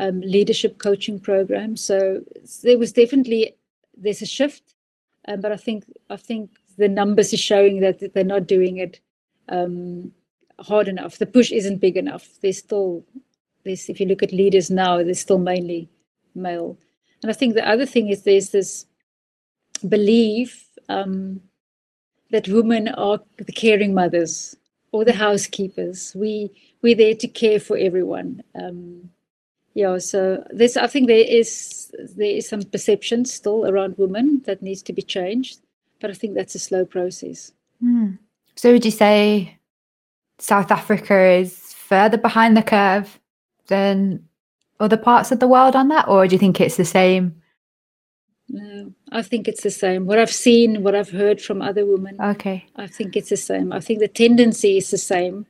um, 0.00 0.20
leadership 0.22 0.78
coaching 0.78 1.20
program. 1.20 1.76
So 1.76 2.24
there 2.64 2.78
was 2.78 2.92
definitely 2.92 3.54
there's 3.96 4.22
a 4.22 4.26
shift, 4.26 4.74
um, 5.28 5.40
but 5.40 5.52
I 5.52 5.56
think 5.56 5.84
I 6.10 6.16
think 6.16 6.50
the 6.76 6.88
numbers 6.88 7.32
are 7.32 7.38
showing 7.38 7.80
that 7.80 8.12
they're 8.14 8.24
not 8.24 8.46
doing 8.46 8.78
it 8.78 9.00
um, 9.48 10.12
hard 10.58 10.88
enough. 10.88 11.18
The 11.18 11.26
push 11.26 11.52
isn't 11.52 11.78
big 11.78 11.96
enough. 11.96 12.28
There's 12.40 12.58
still 12.58 13.04
this. 13.64 13.88
If 13.88 14.00
you 14.00 14.06
look 14.06 14.22
at 14.22 14.32
leaders 14.32 14.70
now, 14.70 15.02
they're 15.02 15.14
still 15.14 15.38
mainly 15.38 15.88
male. 16.34 16.78
And 17.22 17.30
I 17.30 17.34
think 17.34 17.54
the 17.54 17.68
other 17.68 17.86
thing 17.86 18.08
is 18.08 18.22
there's 18.22 18.50
this 18.50 18.86
belief 19.88 20.68
um, 20.88 21.40
that 22.30 22.48
women 22.48 22.88
are 22.88 23.20
the 23.38 23.52
caring 23.52 23.94
mothers 23.94 24.56
or 24.92 25.04
the 25.04 25.12
housekeepers. 25.12 26.12
We 26.14 26.50
we're 26.82 26.94
there 26.94 27.14
to 27.14 27.28
care 27.28 27.60
for 27.60 27.76
everyone. 27.76 28.42
Um, 28.54 29.10
yeah, 29.74 29.98
so 29.98 30.44
this 30.50 30.76
I 30.76 30.86
think 30.86 31.08
there 31.08 31.26
is 31.26 31.92
there 32.16 32.36
is 32.36 32.48
some 32.48 32.62
perception 32.62 33.24
still 33.24 33.66
around 33.66 33.98
women 33.98 34.42
that 34.46 34.62
needs 34.62 34.82
to 34.82 34.92
be 34.92 35.02
changed, 35.02 35.60
but 36.04 36.10
I 36.10 36.14
think 36.14 36.34
that's 36.34 36.54
a 36.54 36.58
slow 36.58 36.84
process. 36.84 37.50
Mm. 37.82 38.18
So 38.56 38.72
would 38.72 38.84
you 38.84 38.90
say 38.90 39.56
South 40.38 40.70
Africa 40.70 41.18
is 41.18 41.72
further 41.72 42.18
behind 42.18 42.58
the 42.58 42.62
curve 42.62 43.18
than 43.68 44.28
other 44.78 44.98
parts 44.98 45.32
of 45.32 45.40
the 45.40 45.48
world 45.48 45.74
on 45.74 45.88
that, 45.88 46.06
or 46.06 46.26
do 46.26 46.34
you 46.34 46.38
think 46.38 46.60
it's 46.60 46.76
the 46.76 46.84
same? 46.84 47.40
No, 48.50 48.92
I 49.12 49.22
think 49.22 49.48
it's 49.48 49.62
the 49.62 49.70
same. 49.70 50.04
What 50.04 50.18
I've 50.18 50.30
seen, 50.30 50.82
what 50.82 50.94
I've 50.94 51.08
heard 51.08 51.40
from 51.40 51.62
other 51.62 51.86
women, 51.86 52.20
okay, 52.20 52.66
I 52.76 52.86
think 52.86 53.16
it's 53.16 53.30
the 53.30 53.38
same. 53.38 53.72
I 53.72 53.80
think 53.80 54.00
the 54.00 54.08
tendency 54.08 54.76
is 54.76 54.90
the 54.90 54.98
same, 54.98 55.46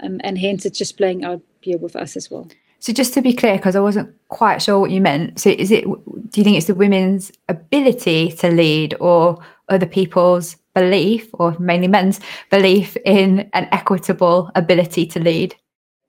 um, 0.00 0.20
and 0.22 0.36
hence 0.36 0.66
it's 0.66 0.76
just 0.78 0.98
playing 0.98 1.24
out 1.24 1.40
here 1.62 1.78
with 1.78 1.96
us 1.96 2.18
as 2.18 2.30
well. 2.30 2.48
So 2.80 2.92
just 2.92 3.14
to 3.14 3.22
be 3.22 3.32
clear, 3.32 3.56
because 3.56 3.74
I 3.74 3.80
wasn't 3.80 4.14
quite 4.28 4.60
sure 4.60 4.78
what 4.78 4.90
you 4.90 5.00
meant. 5.00 5.40
So 5.40 5.48
is 5.48 5.70
it? 5.70 5.84
Do 5.84 6.40
you 6.40 6.44
think 6.44 6.58
it's 6.58 6.66
the 6.66 6.74
women's 6.74 7.32
ability 7.48 8.32
to 8.32 8.50
lead, 8.50 8.94
or 9.00 9.42
other 9.68 9.86
people's 9.86 10.56
belief, 10.74 11.28
or 11.34 11.56
mainly 11.58 11.88
men's 11.88 12.20
belief 12.50 12.96
in 13.04 13.48
an 13.52 13.68
equitable 13.72 14.50
ability 14.54 15.06
to 15.06 15.20
lead? 15.20 15.54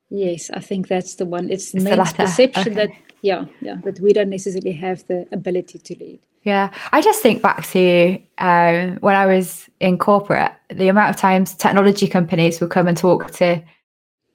Yes, 0.10 0.50
I 0.54 0.60
think 0.60 0.88
that's 0.88 1.16
the 1.16 1.26
one. 1.26 1.50
It's, 1.50 1.74
it's 1.74 1.84
men's 1.84 2.14
perception 2.14 2.74
okay. 2.74 2.88
that 2.88 2.90
yeah, 3.22 3.46
yeah, 3.62 3.78
that 3.84 4.00
we 4.00 4.14
don't 4.14 4.30
necessarily 4.30 4.74
have 4.74 5.06
the 5.08 5.28
ability 5.32 5.80
to 5.80 5.96
lead. 6.00 6.20
Yeah, 6.44 6.72
I 6.92 7.02
just 7.02 7.22
think 7.22 7.42
back 7.42 7.66
to 7.68 8.22
um, 8.38 8.98
when 9.02 9.16
I 9.16 9.26
was 9.26 9.70
in 9.80 9.98
corporate, 9.98 10.54
the 10.70 10.88
amount 10.88 11.10
of 11.10 11.18
times 11.18 11.54
technology 11.54 12.08
companies 12.08 12.62
would 12.62 12.70
come 12.70 12.88
and 12.88 12.98
talk 12.98 13.32
to 13.32 13.62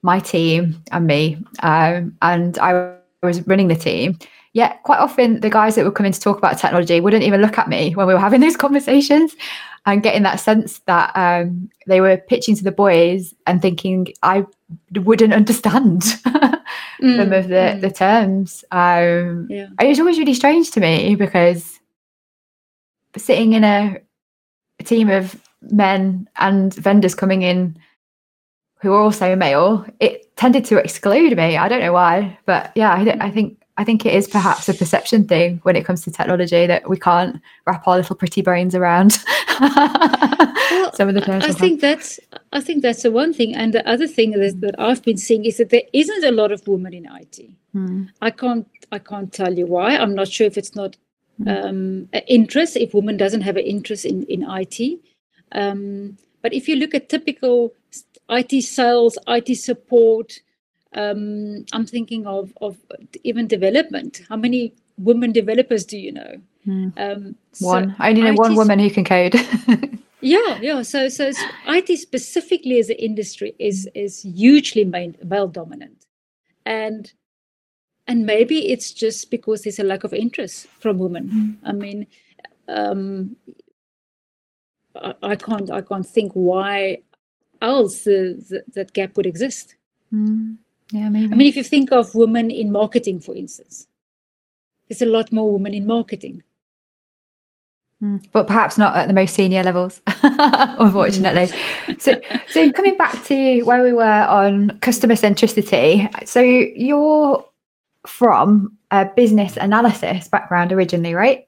my 0.03 0.19
team 0.19 0.83
and 0.91 1.07
me, 1.07 1.43
um, 1.59 2.15
and 2.21 2.57
I 2.59 2.95
was 3.23 3.45
running 3.47 3.67
the 3.67 3.75
team. 3.75 4.19
Yet, 4.53 4.83
quite 4.83 4.99
often, 4.99 5.39
the 5.39 5.49
guys 5.49 5.75
that 5.75 5.83
would 5.83 5.95
come 5.95 6.05
in 6.05 6.11
to 6.11 6.19
talk 6.19 6.37
about 6.37 6.59
technology 6.59 7.01
wouldn't 7.01 7.23
even 7.23 7.41
look 7.41 7.57
at 7.57 7.67
me 7.67 7.95
when 7.95 8.05
we 8.05 8.13
were 8.13 8.19
having 8.19 8.41
those 8.41 8.55
conversations 8.65 9.35
and 9.85 10.03
getting 10.03 10.23
that 10.23 10.39
sense 10.39 10.79
that 10.85 11.11
um, 11.15 11.69
they 11.87 11.99
were 12.01 12.17
pitching 12.17 12.55
to 12.55 12.63
the 12.63 12.71
boys 12.71 13.33
and 13.47 13.61
thinking 13.61 14.07
I 14.21 14.45
wouldn't 14.93 15.33
understand 15.33 16.01
mm, 17.01 17.17
some 17.17 17.33
of 17.33 17.47
the, 17.47 17.55
mm. 17.55 17.81
the 17.81 17.91
terms. 17.91 18.63
Um, 18.71 19.47
yeah. 19.49 19.67
It 19.81 19.87
was 19.87 19.99
always 19.99 20.19
really 20.19 20.35
strange 20.35 20.69
to 20.71 20.79
me 20.79 21.15
because 21.15 21.79
sitting 23.17 23.53
in 23.53 23.63
a, 23.63 23.97
a 24.79 24.83
team 24.83 25.09
of 25.09 25.35
men 25.61 26.29
and 26.37 26.73
vendors 26.75 27.15
coming 27.15 27.41
in 27.41 27.77
who 28.81 28.93
are 28.93 29.01
also 29.01 29.35
male, 29.35 29.85
it 29.99 30.35
tended 30.35 30.65
to 30.65 30.77
exclude 30.77 31.35
me. 31.35 31.57
I 31.57 31.67
don't 31.69 31.79
know 31.79 31.93
why, 31.93 32.37
but 32.45 32.71
yeah, 32.75 32.93
I, 32.93 33.27
I 33.27 33.31
think 33.31 33.62
I 33.77 33.83
think 33.83 34.05
it 34.05 34.13
is 34.13 34.27
perhaps 34.27 34.69
a 34.69 34.73
perception 34.73 35.27
thing 35.27 35.59
when 35.63 35.75
it 35.75 35.83
comes 35.83 36.03
to 36.03 36.11
technology 36.11 36.67
that 36.67 36.87
we 36.87 36.97
can't 36.97 37.41
wrap 37.65 37.87
our 37.87 37.97
little 37.97 38.15
pretty 38.15 38.43
brains 38.43 38.75
around 38.75 39.17
well, 39.59 40.91
some 40.93 41.09
of 41.09 41.15
the. 41.15 41.41
I 41.43 41.51
think 41.51 41.81
that's 41.81 42.19
I 42.51 42.61
think 42.61 42.83
that's 42.83 43.03
the 43.03 43.11
one 43.11 43.33
thing, 43.33 43.55
and 43.55 43.73
the 43.73 43.87
other 43.89 44.07
thing 44.07 44.31
that, 44.31 44.61
that 44.61 44.75
I've 44.79 45.03
been 45.03 45.17
seeing 45.17 45.45
is 45.45 45.57
that 45.57 45.69
there 45.69 45.83
isn't 45.91 46.23
a 46.23 46.31
lot 46.31 46.51
of 46.51 46.67
women 46.67 46.93
in 46.93 47.07
IT. 47.11 47.49
Hmm. 47.71 48.03
I 48.21 48.29
can't 48.29 48.67
I 48.91 48.99
can't 48.99 49.33
tell 49.33 49.53
you 49.53 49.65
why. 49.65 49.97
I'm 49.97 50.13
not 50.13 50.27
sure 50.27 50.47
if 50.47 50.57
it's 50.57 50.75
not 50.75 50.95
hmm. 51.37 51.47
um, 51.47 52.09
interest. 52.27 52.77
If 52.77 52.93
women 52.93 53.17
doesn't 53.17 53.41
have 53.41 53.57
an 53.57 53.65
interest 53.65 54.05
in 54.05 54.23
in 54.23 54.45
IT, 54.47 54.99
um, 55.51 56.17
but 56.41 56.53
if 56.53 56.67
you 56.67 56.75
look 56.75 56.93
at 56.93 57.09
typical 57.09 57.73
IT 58.29 58.61
sales, 58.63 59.17
IT 59.27 59.55
support 59.57 60.39
um, 60.95 61.65
I'm 61.73 61.85
thinking 61.85 62.27
of 62.27 62.53
of 62.61 62.77
even 63.23 63.47
development. 63.47 64.21
How 64.29 64.35
many 64.35 64.73
women 64.97 65.31
developers 65.31 65.85
do 65.85 65.97
you 65.97 66.11
know? 66.11 66.35
Mm. 66.67 66.93
Um, 66.97 67.35
one. 67.59 67.89
So 67.89 67.95
I 67.99 68.09
only 68.09 68.21
know 68.21 68.31
IT 68.31 68.39
one 68.39 68.55
woman 68.55 68.79
who 68.79 68.89
can 68.89 69.03
code. 69.03 69.35
yeah, 70.21 70.59
yeah. 70.61 70.81
So 70.81 71.09
so 71.09 71.31
IT 71.67 71.97
specifically 71.97 72.79
as 72.79 72.89
an 72.89 72.97
industry 72.97 73.55
is 73.59 73.89
is 73.93 74.21
hugely 74.21 74.85
male 74.85 75.47
dominant, 75.47 76.05
and 76.65 77.11
and 78.07 78.25
maybe 78.25 78.71
it's 78.71 78.91
just 78.91 79.31
because 79.31 79.63
there's 79.63 79.79
a 79.79 79.83
lack 79.83 80.03
of 80.03 80.13
interest 80.13 80.67
from 80.79 80.97
women. 80.97 81.59
Mm. 81.63 81.69
I 81.69 81.71
mean. 81.73 82.07
Um, 82.69 83.35
I, 84.95 85.13
I 85.23 85.35
can't. 85.35 85.71
I 85.71 85.81
can't 85.81 86.05
think 86.05 86.31
why 86.33 86.99
else 87.61 88.03
the, 88.03 88.43
the, 88.49 88.63
that 88.73 88.93
gap 88.93 89.17
would 89.17 89.25
exist. 89.25 89.75
Mm. 90.13 90.57
Yeah, 90.91 91.09
maybe. 91.09 91.33
I 91.33 91.35
mean, 91.35 91.47
if 91.47 91.55
you 91.55 91.63
think 91.63 91.91
of 91.91 92.13
women 92.15 92.51
in 92.51 92.71
marketing, 92.71 93.19
for 93.19 93.35
instance, 93.35 93.87
there's 94.87 95.01
a 95.01 95.05
lot 95.05 95.31
more 95.31 95.51
women 95.51 95.73
in 95.73 95.87
marketing. 95.87 96.43
Mm, 98.01 98.23
but 98.31 98.47
perhaps 98.47 98.77
not 98.77 98.95
at 98.95 99.07
the 99.07 99.13
most 99.13 99.33
senior 99.33 99.63
levels, 99.63 100.01
unfortunately. 100.07 101.47
Mm. 101.87 102.01
so, 102.01 102.19
so 102.49 102.71
coming 102.73 102.97
back 102.97 103.23
to 103.25 103.61
where 103.63 103.81
we 103.81 103.93
were 103.93 104.03
on 104.03 104.77
customer 104.79 105.15
centricity, 105.15 106.09
so 106.27 106.41
you're 106.41 107.45
from 108.05 108.77
a 108.91 109.05
business 109.15 109.57
analysis 109.57 110.27
background 110.27 110.71
originally, 110.73 111.13
right? 111.13 111.47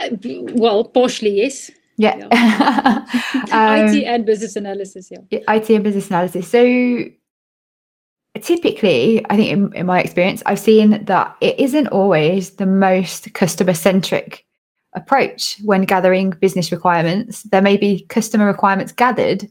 Uh, 0.00 0.08
well, 0.54 0.84
partially, 0.84 1.36
yes. 1.36 1.70
Yeah. 1.96 2.16
yeah. 2.16 3.04
um, 3.52 3.86
IT 3.88 4.04
and 4.04 4.26
business 4.26 4.56
analysis, 4.56 5.10
yeah. 5.10 5.38
IT 5.48 5.70
and 5.70 5.84
business 5.84 6.08
analysis. 6.08 6.48
So 6.48 7.04
typically, 8.40 9.24
I 9.30 9.36
think 9.36 9.50
in, 9.50 9.72
in, 9.74 9.86
my 9.86 10.00
experience, 10.00 10.42
I've 10.46 10.58
seen 10.58 11.04
that 11.04 11.36
it 11.40 11.58
isn't 11.58 11.88
always 11.88 12.50
the 12.50 12.66
most 12.66 13.32
customer 13.34 13.74
centric 13.74 14.44
approach 14.94 15.58
when 15.64 15.82
gathering 15.82 16.30
business 16.30 16.72
requirements. 16.72 17.42
There 17.44 17.62
may 17.62 17.76
be 17.76 18.06
customer 18.08 18.46
requirements 18.46 18.92
gathered, 18.92 19.48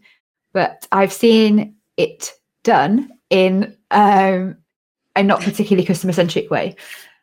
but 0.54 0.88
I've 0.92 1.14
seen 1.14 1.76
it 1.98 2.32
done 2.64 3.12
in 3.30 3.76
um, 3.92 4.58
a 5.16 5.24
not 5.24 5.42
particularly 5.42 5.86
customer 5.86 6.14
centric 6.14 6.50
way. 6.50 6.76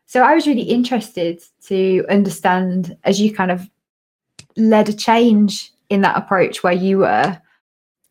So 0.06 0.22
I 0.22 0.34
was 0.34 0.46
really 0.46 0.62
interested 0.62 1.42
to 1.66 2.04
understand 2.08 2.96
as 3.04 3.20
you 3.20 3.34
kind 3.34 3.50
of 3.50 3.68
led 4.56 4.88
a 4.88 4.92
change 4.92 5.72
in 5.90 6.02
that 6.02 6.16
approach 6.16 6.62
where 6.62 6.72
you 6.72 6.98
were, 6.98 7.40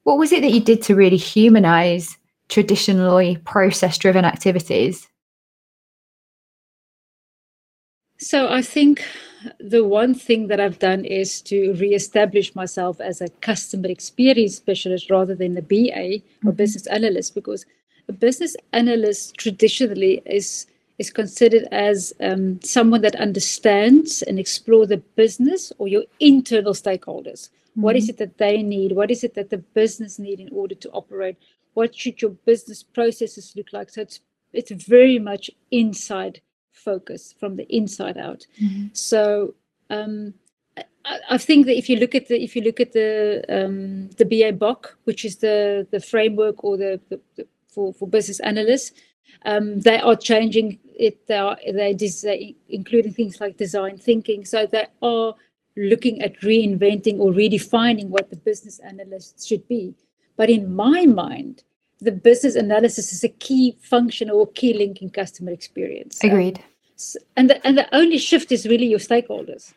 what 0.04 0.18
was 0.18 0.32
it 0.32 0.42
that 0.42 0.52
you 0.52 0.60
did 0.60 0.82
to 0.84 0.96
really 0.96 1.18
humanize 1.18 2.18
traditionally 2.54 3.38
process 3.46 3.98
driven 3.98 4.26
activities? 4.26 5.08
So 8.20 8.50
I 8.50 8.62
think 8.62 9.04
the 9.60 9.84
one 9.84 10.14
thing 10.14 10.48
that 10.48 10.60
I've 10.60 10.80
done 10.80 11.04
is 11.04 11.42
to 11.44 11.74
re-establish 11.74 12.56
myself 12.56 13.02
as 13.02 13.20
a 13.22 13.28
customer 13.42 13.90
experience 13.90 14.56
specialist 14.56 15.10
rather 15.10 15.36
than 15.36 15.58
a 15.58 15.62
BA 15.62 15.74
or 15.76 16.20
mm-hmm. 16.22 16.50
business 16.52 16.88
analyst 16.88 17.36
because 17.36 17.66
a 18.08 18.14
business 18.14 18.56
analyst 18.72 19.36
traditionally 19.38 20.22
is 20.26 20.68
is 21.00 21.10
considered 21.10 21.66
as 21.72 22.14
um, 22.22 22.62
someone 22.62 23.02
that 23.02 23.16
understands 23.16 24.22
and 24.22 24.38
explore 24.38 24.86
the 24.86 25.02
business 25.16 25.74
or 25.80 25.88
your 25.88 26.04
internal 26.20 26.74
stakeholders 26.74 27.50
Mm-hmm. 27.74 27.82
What 27.82 27.96
is 27.96 28.04
mm-hmm. 28.04 28.10
it 28.12 28.18
that 28.18 28.38
they 28.38 28.62
need? 28.62 28.92
What 28.92 29.10
is 29.10 29.24
it 29.24 29.34
that 29.34 29.50
the 29.50 29.58
business 29.58 30.20
need 30.20 30.40
in 30.40 30.50
order 30.52 30.76
to 30.76 30.90
operate? 30.92 31.38
What 31.74 31.96
should 31.96 32.22
your 32.22 32.32
business 32.32 32.84
processes 32.84 33.54
look 33.56 33.68
like? 33.74 33.90
So 33.90 34.02
it's 34.02 34.20
it's 34.54 34.72
very 34.72 35.20
much 35.20 35.50
inside 35.72 36.42
focus 36.72 37.34
from 37.40 37.56
the 37.56 37.68
inside 37.76 38.18
out. 38.18 38.46
Mm-hmm. 38.62 38.88
So 38.94 39.56
um, 39.90 40.34
I, 41.06 41.20
I, 41.32 41.38
think 41.38 41.66
that 41.66 41.78
if 41.78 41.90
you 41.90 41.98
look 41.98 42.16
at 42.16 42.28
the 42.28 42.42
if 42.42 42.56
you 42.56 42.62
look 42.62 42.80
at 42.80 42.94
the 42.94 43.44
um, 43.50 44.10
the 44.12 44.26
BABOK, 44.26 44.96
which 45.06 45.26
is 45.26 45.38
the 45.38 45.88
the 45.92 46.00
framework 46.00 46.64
or 46.64 46.78
the, 46.78 47.00
the, 47.10 47.20
the 47.36 47.48
for 47.68 47.94
for 47.94 48.08
business 48.08 48.40
analysts, 48.42 48.92
um, 49.46 49.82
they 49.82 50.00
are 50.00 50.16
changing 50.16 50.80
it. 50.96 51.28
They 51.28 51.38
are 51.38 51.58
they 51.66 51.94
des- 51.94 52.56
including 52.70 53.14
things 53.14 53.40
like 53.42 53.58
design 53.58 53.98
thinking. 53.98 54.46
So 54.46 54.66
they 54.66 54.88
are 55.02 55.36
looking 55.76 56.22
at 56.22 56.40
reinventing 56.42 57.20
or 57.20 57.32
redefining 57.32 58.08
what 58.10 58.30
the 58.30 58.36
business 58.36 58.80
analyst 58.80 59.48
should 59.48 59.68
be. 59.68 59.96
But 60.36 60.50
in 60.50 60.74
my 60.76 61.06
mind, 61.06 61.64
the 62.00 62.12
business 62.12 62.56
analysis 62.56 63.14
is 63.14 63.24
a 63.24 63.30
key 63.30 63.78
function 63.82 64.30
or 64.30 64.48
key 64.48 64.74
link 64.74 65.02
in 65.02 65.10
customer 65.10 65.52
experience. 65.52 66.24
Agreed. 66.24 66.58
Um, 66.58 66.64
and 67.36 67.50
the, 67.50 67.68
and 67.68 67.78
the 67.78 67.96
only 67.96 68.18
shift 68.18 68.52
is 68.52 68.66
really 68.66 68.86
your 68.86 69.00
stakeholders. 69.00 69.74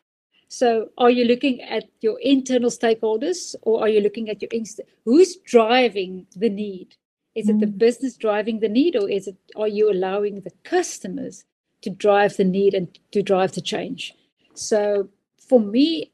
So, 0.48 0.90
are 0.96 1.10
you 1.10 1.24
looking 1.24 1.60
at 1.62 1.84
your 2.00 2.20
internal 2.20 2.70
stakeholders, 2.70 3.56
or 3.62 3.82
are 3.82 3.88
you 3.88 4.00
looking 4.00 4.30
at 4.30 4.40
your 4.40 4.48
inst- 4.52 4.80
who's 5.04 5.36
driving 5.36 6.26
the 6.36 6.48
need? 6.48 6.96
Is 7.34 7.48
it 7.48 7.58
the 7.58 7.66
mm. 7.66 7.78
business 7.78 8.16
driving 8.16 8.60
the 8.60 8.68
need, 8.68 8.96
or 8.96 9.10
is 9.10 9.26
it 9.26 9.36
are 9.56 9.68
you 9.68 9.90
allowing 9.90 10.40
the 10.40 10.52
customers 10.62 11.44
to 11.82 11.90
drive 11.90 12.36
the 12.36 12.44
need 12.44 12.74
and 12.74 12.96
to 13.10 13.22
drive 13.22 13.52
the 13.52 13.60
change? 13.60 14.14
So, 14.54 15.08
for 15.36 15.58
me, 15.58 16.12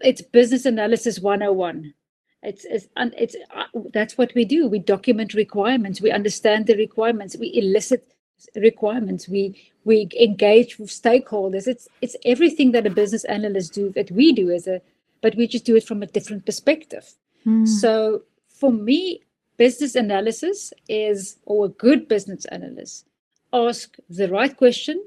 it's 0.00 0.22
business 0.22 0.66
analysis 0.66 1.20
101 1.20 1.94
it's 2.42 2.64
it's, 2.64 2.88
it's 2.96 3.36
uh, 3.54 3.64
that's 3.92 4.16
what 4.16 4.32
we 4.34 4.44
do. 4.44 4.68
We 4.68 4.78
document 4.78 5.34
requirements. 5.34 6.00
We 6.00 6.10
understand 6.10 6.66
the 6.66 6.76
requirements. 6.76 7.36
We 7.36 7.52
elicit 7.54 8.14
requirements. 8.56 9.28
We 9.28 9.60
we 9.84 10.08
engage 10.18 10.78
with 10.78 10.90
stakeholders. 10.90 11.66
It's 11.66 11.88
it's 12.00 12.16
everything 12.24 12.72
that 12.72 12.86
a 12.86 12.90
business 12.90 13.24
analyst 13.24 13.74
do 13.74 13.90
that 13.90 14.10
we 14.10 14.32
do 14.32 14.50
as 14.50 14.66
a 14.66 14.80
but 15.22 15.36
we 15.36 15.46
just 15.46 15.66
do 15.66 15.76
it 15.76 15.84
from 15.84 16.02
a 16.02 16.06
different 16.06 16.46
perspective. 16.46 17.14
Hmm. 17.44 17.64
so 17.64 18.22
for 18.48 18.70
me 18.70 19.22
business 19.56 19.94
analysis 19.94 20.72
is 20.88 21.38
or 21.46 21.66
a 21.66 21.68
good 21.68 22.06
business 22.06 22.44
analyst 22.46 23.06
ask 23.52 23.96
the 24.08 24.28
right 24.28 24.56
question 24.56 25.02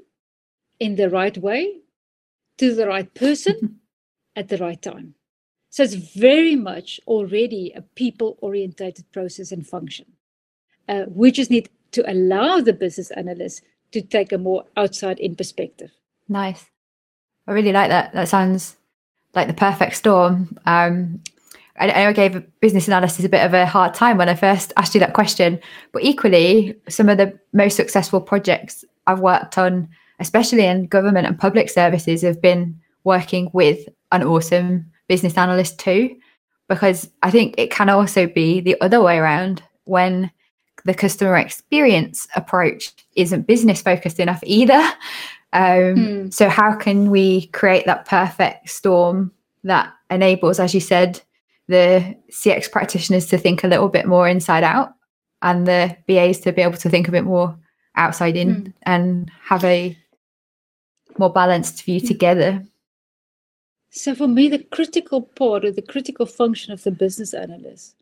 in 0.80 0.96
the 0.96 1.08
right 1.08 1.38
way 1.38 1.80
to 2.58 2.74
the 2.74 2.86
right 2.86 3.14
person 3.14 3.80
at 4.36 4.48
the 4.48 4.58
right 4.58 4.82
time 4.82 5.14
so 5.74 5.82
it's 5.82 5.94
very 5.94 6.54
much 6.54 7.00
already 7.08 7.72
a 7.74 7.82
people 7.82 8.38
oriented 8.40 9.04
process 9.10 9.50
and 9.50 9.66
function. 9.66 10.06
Uh, 10.88 11.06
we 11.08 11.32
just 11.32 11.50
need 11.50 11.68
to 11.90 12.08
allow 12.08 12.60
the 12.60 12.72
business 12.72 13.10
analyst 13.10 13.62
to 13.90 14.00
take 14.00 14.30
a 14.30 14.38
more 14.38 14.64
outside 14.76 15.18
in 15.18 15.34
perspective. 15.34 15.90
Nice. 16.28 16.66
I 17.48 17.52
really 17.54 17.72
like 17.72 17.88
that. 17.88 18.12
That 18.12 18.28
sounds 18.28 18.76
like 19.34 19.48
the 19.48 19.52
perfect 19.52 19.96
storm. 19.96 20.56
Um, 20.64 21.20
I, 21.76 21.88
know 21.88 22.08
I 22.10 22.12
gave 22.12 22.60
business 22.60 22.86
analysis 22.86 23.24
a 23.24 23.28
bit 23.28 23.44
of 23.44 23.52
a 23.52 23.66
hard 23.66 23.94
time 23.94 24.16
when 24.16 24.28
I 24.28 24.36
first 24.36 24.72
asked 24.76 24.94
you 24.94 25.00
that 25.00 25.12
question, 25.12 25.58
but 25.90 26.04
equally, 26.04 26.76
some 26.88 27.08
of 27.08 27.18
the 27.18 27.36
most 27.52 27.74
successful 27.74 28.20
projects 28.20 28.84
I've 29.08 29.18
worked 29.18 29.58
on, 29.58 29.88
especially 30.20 30.66
in 30.66 30.86
government 30.86 31.26
and 31.26 31.36
public 31.36 31.68
services, 31.68 32.22
have 32.22 32.40
been 32.40 32.80
working 33.02 33.50
with 33.52 33.88
an 34.12 34.22
awesome 34.22 34.92
business 35.08 35.36
analyst 35.36 35.78
too, 35.78 36.16
because 36.68 37.10
I 37.22 37.30
think 37.30 37.54
it 37.58 37.70
can 37.70 37.88
also 37.88 38.26
be 38.26 38.60
the 38.60 38.80
other 38.80 39.00
way 39.00 39.18
around 39.18 39.62
when 39.84 40.30
the 40.84 40.94
customer 40.94 41.36
experience 41.36 42.28
approach 42.36 42.92
isn't 43.16 43.46
business 43.46 43.82
focused 43.82 44.20
enough 44.20 44.40
either. 44.44 44.82
Um, 45.54 45.94
mm. 45.94 46.34
So, 46.34 46.48
how 46.48 46.74
can 46.74 47.12
we 47.12 47.46
create 47.46 47.86
that 47.86 48.06
perfect 48.06 48.68
storm 48.68 49.30
that 49.62 49.94
enables, 50.10 50.58
as 50.58 50.74
you 50.74 50.80
said, 50.80 51.20
the 51.68 52.16
CX 52.32 52.72
practitioners 52.72 53.26
to 53.26 53.38
think 53.38 53.62
a 53.62 53.68
little 53.68 53.88
bit 53.88 54.06
more 54.06 54.26
inside 54.26 54.64
out 54.64 54.94
and 55.42 55.64
the 55.64 55.96
BAs 56.08 56.40
to 56.40 56.52
be 56.52 56.60
able 56.60 56.76
to 56.78 56.90
think 56.90 57.06
a 57.06 57.12
bit 57.12 57.22
more 57.22 57.56
outside 57.94 58.36
in 58.36 58.64
mm. 58.64 58.72
and 58.82 59.30
have 59.44 59.64
a 59.64 59.96
more 61.18 61.32
balanced 61.32 61.84
view 61.84 62.00
hmm. 62.00 62.06
together? 62.06 62.64
So 63.96 64.12
for 64.16 64.26
me, 64.26 64.48
the 64.48 64.58
critical 64.58 65.22
part 65.22 65.64
or 65.64 65.70
the 65.70 65.80
critical 65.80 66.26
function 66.26 66.72
of 66.72 66.82
the 66.82 66.90
business 66.90 67.32
analyst 67.32 67.94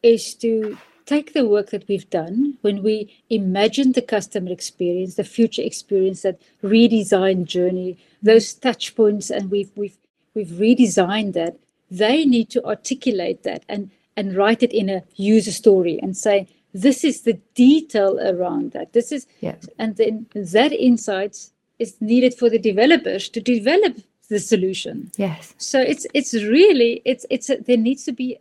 is 0.00 0.32
to 0.36 0.78
take 1.06 1.32
the 1.32 1.44
work 1.44 1.70
that 1.70 1.88
we've 1.88 2.08
done 2.08 2.56
when 2.60 2.84
we 2.84 3.12
imagine 3.30 3.90
the 3.90 4.00
customer 4.00 4.52
experience, 4.52 5.16
the 5.16 5.24
future 5.24 5.62
experience, 5.62 6.22
that 6.22 6.40
redesigned 6.62 7.46
journey, 7.46 7.98
those 8.22 8.54
touch 8.54 8.94
points, 8.94 9.28
and 9.28 9.50
we've 9.50 9.72
we've 9.74 9.98
we've 10.34 10.54
redesigned 10.66 11.32
that. 11.32 11.56
They 11.90 12.24
need 12.24 12.48
to 12.50 12.64
articulate 12.64 13.42
that 13.42 13.64
and 13.68 13.90
and 14.16 14.36
write 14.36 14.62
it 14.62 14.72
in 14.72 14.88
a 14.88 15.02
user 15.16 15.50
story 15.50 15.98
and 16.00 16.16
say 16.16 16.46
this 16.72 17.02
is 17.02 17.22
the 17.22 17.40
detail 17.56 18.20
around 18.20 18.70
that. 18.70 18.92
This 18.92 19.10
is 19.10 19.26
yes. 19.40 19.68
and 19.80 19.96
then 19.96 20.26
that 20.32 20.72
insights 20.72 21.50
is 21.80 22.00
needed 22.00 22.34
for 22.34 22.48
the 22.48 22.58
developers 22.60 23.28
to 23.30 23.40
develop 23.40 23.96
the 24.30 24.40
solution. 24.40 25.10
Yes. 25.18 25.54
So 25.58 25.80
it's 25.80 26.06
it's 26.14 26.32
really 26.34 27.02
it's 27.04 27.26
it's 27.28 27.50
a, 27.50 27.56
there 27.56 27.76
needs 27.76 28.04
to 28.04 28.12
be 28.12 28.38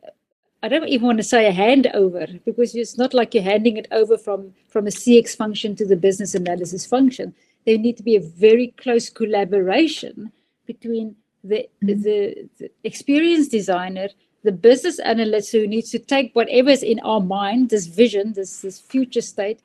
I 0.64 0.68
don't 0.68 0.88
even 0.88 1.08
want 1.08 1.18
to 1.18 1.24
say 1.24 1.48
a 1.48 1.54
handover 1.54 2.44
because 2.46 2.76
it's 2.76 2.98
not 2.98 3.14
like 3.14 3.34
you're 3.34 3.44
handing 3.44 3.78
it 3.78 3.88
over 3.92 4.18
from 4.18 4.54
from 4.70 4.88
a 4.88 4.92
CX 4.92 5.36
function 5.36 5.76
to 5.76 5.86
the 5.86 5.96
business 5.96 6.36
analysis 6.36 6.86
function. 6.86 7.34
There 7.66 7.78
need 7.78 7.98
to 7.98 8.04
be 8.04 8.16
a 8.16 8.22
very 8.22 8.68
close 8.78 9.10
collaboration 9.10 10.32
between 10.66 11.16
the 11.44 11.68
mm-hmm. 11.84 12.02
the, 12.02 12.50
the 12.60 12.72
experienced 12.84 13.52
designer, 13.52 14.10
the 14.44 14.52
business 14.52 15.00
analyst 15.00 15.52
who 15.52 15.68
needs 15.68 15.92
to 15.92 16.00
take 16.00 16.34
whatever's 16.34 16.84
in 16.84 17.00
our 17.02 17.22
mind, 17.22 17.70
this 17.70 17.88
vision, 17.88 18.34
this 18.34 18.62
this 18.62 18.80
future 18.80 19.22
state, 19.22 19.62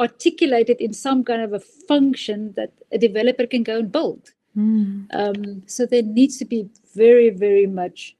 articulate 0.00 0.70
it 0.70 0.80
in 0.80 0.92
some 0.92 1.24
kind 1.24 1.42
of 1.42 1.52
a 1.52 1.60
function 1.60 2.52
that 2.56 2.72
a 2.90 2.98
developer 2.98 3.46
can 3.46 3.62
go 3.62 3.78
and 3.78 3.92
build. 3.92 4.32
Mm. 4.56 5.06
Um, 5.12 5.62
so 5.66 5.86
there 5.86 6.02
needs 6.02 6.36
to 6.38 6.44
be 6.44 6.68
very, 6.94 7.30
very 7.30 7.66
much 7.66 8.16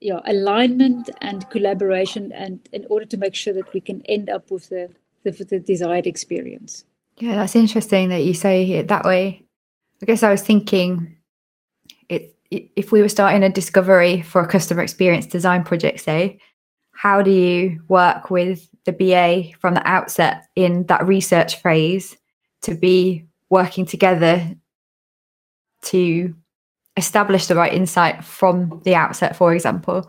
you 0.00 0.12
know, 0.12 0.22
alignment 0.26 1.10
and 1.20 1.48
collaboration, 1.50 2.32
and 2.32 2.66
in 2.72 2.86
order 2.88 3.04
to 3.04 3.16
make 3.16 3.34
sure 3.34 3.52
that 3.52 3.72
we 3.72 3.80
can 3.80 4.02
end 4.06 4.30
up 4.30 4.50
with 4.50 4.68
the, 4.70 4.88
the, 5.24 5.30
the 5.30 5.60
desired 5.60 6.06
experience. 6.06 6.84
Yeah, 7.18 7.34
that's 7.34 7.54
interesting 7.54 8.08
that 8.08 8.24
you 8.24 8.32
say 8.32 8.70
it 8.72 8.88
that 8.88 9.04
way. 9.04 9.44
I 10.02 10.06
guess 10.06 10.22
I 10.22 10.30
was 10.30 10.40
thinking, 10.40 11.16
it, 12.08 12.34
if 12.50 12.92
we 12.92 13.02
were 13.02 13.10
starting 13.10 13.42
a 13.42 13.50
discovery 13.50 14.22
for 14.22 14.40
a 14.40 14.48
customer 14.48 14.82
experience 14.82 15.26
design 15.26 15.64
project, 15.64 16.00
say, 16.00 16.40
how 16.92 17.20
do 17.20 17.30
you 17.30 17.82
work 17.88 18.30
with 18.30 18.68
the 18.84 18.92
BA 18.92 19.56
from 19.58 19.74
the 19.74 19.86
outset 19.86 20.46
in 20.56 20.86
that 20.86 21.06
research 21.06 21.56
phase 21.56 22.16
to 22.62 22.74
be 22.74 23.26
working 23.50 23.84
together 23.84 24.54
to 25.82 26.34
establish 26.96 27.46
the 27.46 27.56
right 27.56 27.72
insight 27.72 28.24
from 28.24 28.80
the 28.84 28.94
outset, 28.94 29.36
for 29.36 29.54
example. 29.54 30.08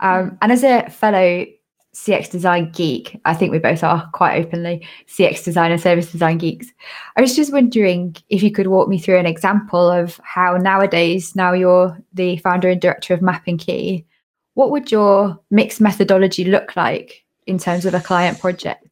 Um, 0.00 0.38
and 0.40 0.52
as 0.52 0.64
a 0.64 0.88
fellow 0.88 1.46
CX 1.94 2.30
design 2.30 2.70
geek, 2.70 3.20
I 3.24 3.34
think 3.34 3.50
we 3.50 3.58
both 3.58 3.82
are 3.82 4.08
quite 4.12 4.38
openly 4.38 4.86
CX 5.08 5.44
design 5.44 5.72
and 5.72 5.80
service 5.80 6.12
design 6.12 6.38
geeks. 6.38 6.68
I 7.16 7.20
was 7.20 7.34
just 7.34 7.52
wondering 7.52 8.16
if 8.28 8.42
you 8.42 8.52
could 8.52 8.68
walk 8.68 8.88
me 8.88 8.98
through 8.98 9.18
an 9.18 9.26
example 9.26 9.90
of 9.90 10.20
how 10.22 10.56
nowadays, 10.56 11.34
now 11.34 11.52
you're 11.52 11.98
the 12.12 12.36
founder 12.38 12.68
and 12.68 12.80
director 12.80 13.12
of 13.12 13.22
Map 13.22 13.42
and 13.46 13.58
Key, 13.58 14.06
what 14.54 14.70
would 14.70 14.92
your 14.92 15.40
mixed 15.50 15.80
methodology 15.80 16.44
look 16.44 16.76
like 16.76 17.24
in 17.46 17.58
terms 17.58 17.84
of 17.84 17.94
a 17.94 18.00
client 18.00 18.38
project? 18.38 18.86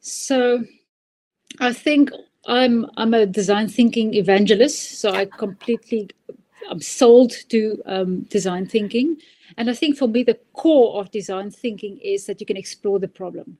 So 0.00 0.64
I 1.60 1.72
think 1.72 2.10
I'm 2.46 2.86
I'm 2.96 3.12
a 3.12 3.26
design 3.26 3.68
thinking 3.68 4.14
evangelist, 4.14 5.00
so 5.00 5.10
I 5.10 5.24
completely 5.24 6.08
I'm 6.70 6.80
sold 6.80 7.32
to 7.48 7.82
um, 7.86 8.20
design 8.22 8.66
thinking, 8.66 9.16
and 9.56 9.68
I 9.68 9.74
think 9.74 9.96
for 9.96 10.06
me 10.06 10.22
the 10.22 10.38
core 10.52 11.00
of 11.00 11.10
design 11.10 11.50
thinking 11.50 11.98
is 11.98 12.26
that 12.26 12.40
you 12.40 12.46
can 12.46 12.56
explore 12.56 12.98
the 12.98 13.08
problem. 13.08 13.58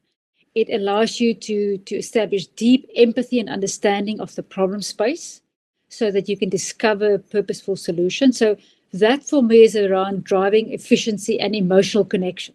It 0.54 0.70
allows 0.70 1.18
you 1.20 1.34
to 1.34 1.78
to 1.78 1.96
establish 1.96 2.46
deep 2.46 2.88
empathy 2.94 3.40
and 3.40 3.48
understanding 3.48 4.20
of 4.20 4.34
the 4.36 4.44
problem 4.44 4.82
space, 4.82 5.40
so 5.88 6.12
that 6.12 6.28
you 6.28 6.36
can 6.36 6.48
discover 6.48 7.18
purposeful 7.18 7.76
solutions. 7.76 8.38
So 8.38 8.56
that 8.92 9.24
for 9.24 9.42
me 9.42 9.64
is 9.64 9.74
around 9.74 10.22
driving 10.22 10.72
efficiency 10.72 11.40
and 11.40 11.56
emotional 11.56 12.04
connection. 12.04 12.54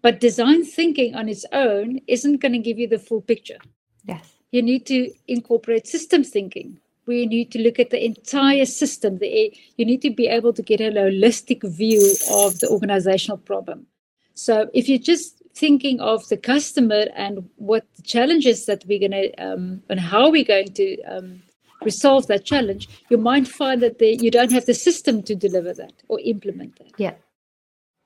But 0.00 0.20
design 0.20 0.64
thinking 0.64 1.16
on 1.16 1.28
its 1.28 1.44
own 1.52 2.00
isn't 2.06 2.40
going 2.40 2.52
to 2.52 2.60
give 2.60 2.78
you 2.78 2.86
the 2.86 3.00
full 3.00 3.20
picture. 3.20 3.58
Yes 4.04 4.35
you 4.56 4.62
need 4.62 4.84
to 4.86 4.98
incorporate 5.28 5.86
systems 5.86 6.30
thinking 6.30 6.68
we 7.06 7.26
need 7.26 7.50
to 7.52 7.60
look 7.60 7.78
at 7.78 7.90
the 7.90 8.04
entire 8.04 8.66
system. 8.66 9.18
The, 9.18 9.56
you 9.76 9.84
need 9.84 10.02
to 10.02 10.10
be 10.10 10.26
able 10.26 10.52
to 10.52 10.62
get 10.62 10.80
a 10.80 10.90
holistic 10.90 11.62
view 11.62 12.02
of 12.32 12.58
the 12.58 12.68
organizational 12.68 13.38
problem. 13.38 13.86
So 14.34 14.68
if 14.74 14.88
you're 14.88 14.98
just 14.98 15.42
thinking 15.54 16.00
of 16.00 16.28
the 16.28 16.36
customer 16.36 17.06
and 17.14 17.48
what 17.56 17.86
the 17.96 18.02
challenges 18.02 18.66
that 18.66 18.84
we're 18.86 18.98
going 18.98 19.12
to 19.12 19.32
um, 19.42 19.82
and 19.88 19.98
how 19.98 20.30
we're 20.30 20.44
going 20.44 20.72
to 20.74 21.02
um, 21.04 21.42
resolve 21.82 22.26
that 22.26 22.44
challenge, 22.44 22.88
you 23.08 23.16
might 23.16 23.48
find 23.48 23.80
that 23.82 24.00
you 24.00 24.30
don't 24.30 24.52
have 24.52 24.66
the 24.66 24.74
system 24.74 25.22
to 25.22 25.34
deliver 25.34 25.72
that 25.72 25.94
or 26.08 26.20
implement 26.20 26.76
that. 26.78 26.92
Yeah. 26.98 27.14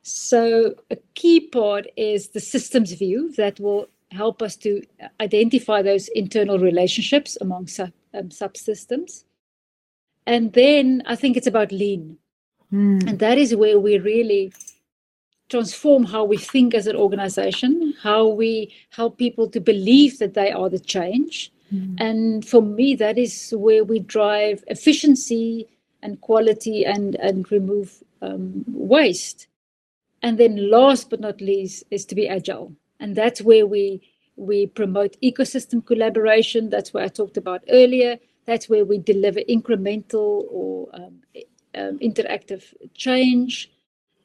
So 0.03 0.75
a 0.91 0.97
key 1.15 1.41
part 1.41 1.87
is 1.97 2.29
the 2.29 2.41
systems 2.41 2.93
view 2.93 3.33
that 3.33 3.59
will 3.59 3.89
help 4.11 4.43
us 4.43 4.57
to 4.57 4.83
identify 5.21 5.83
those 5.83 6.09
internal 6.09 6.59
relationships 6.59 7.39
among 7.41 7.67
sub, 7.67 7.93
um, 8.15 8.29
subsystems. 8.29 9.25
And 10.27 10.53
then 10.53 11.03
I 11.07 11.17
think 11.17 11.37
it's 11.37 11.47
about 11.47 11.73
lean. 11.73 12.19
Mm. 12.73 13.09
And 13.09 13.19
that 13.19 13.39
is 13.39 13.55
where 13.55 13.79
we 13.79 13.99
really 13.99 14.53
transform 15.49 16.05
how 16.05 16.25
we 16.25 16.37
think 16.37 16.75
as 16.75 16.87
an 16.87 16.97
organization, 16.97 17.95
how 18.03 18.27
we 18.27 18.73
help 18.91 19.19
people 19.19 19.49
to 19.49 19.61
believe 19.61 20.19
that 20.19 20.35
they 20.35 20.53
are 20.53 20.69
the 20.69 20.79
change. 20.79 21.53
Mm. 21.75 22.01
And 22.01 22.47
for 22.47 22.63
me, 22.63 22.95
that 22.97 23.19
is 23.19 23.53
where 23.57 23.85
we 23.85 23.99
drive 23.99 24.63
efficiency 24.69 25.67
and 26.03 26.21
quality 26.21 26.85
and, 26.85 27.17
and 27.17 27.51
remove 27.51 28.03
um, 28.23 28.65
waste. 28.69 29.49
And 30.23 30.39
then 30.39 30.71
last 30.71 31.11
but 31.11 31.21
not 31.21 31.41
least 31.41 31.85
is 31.91 32.05
to 32.07 32.15
be 32.15 32.29
agile. 32.29 32.73
And 33.01 33.17
that's 33.17 33.43
where 33.43 33.67
we 33.67 34.03
we 34.37 34.67
promote 34.67 35.21
ecosystem 35.23 35.85
collaboration. 35.85 36.71
That's 36.71 36.95
what 36.95 37.03
I 37.03 37.09
talked 37.09 37.37
about 37.37 37.63
earlier. 37.69 38.19
That's 38.47 38.69
where 38.69 38.85
we 38.85 38.99
deliver 38.99 39.41
incremental 39.41 40.45
or 40.51 40.89
um, 40.95 41.21
um, 41.75 41.99
interactive 41.99 42.73
change. 42.95 43.71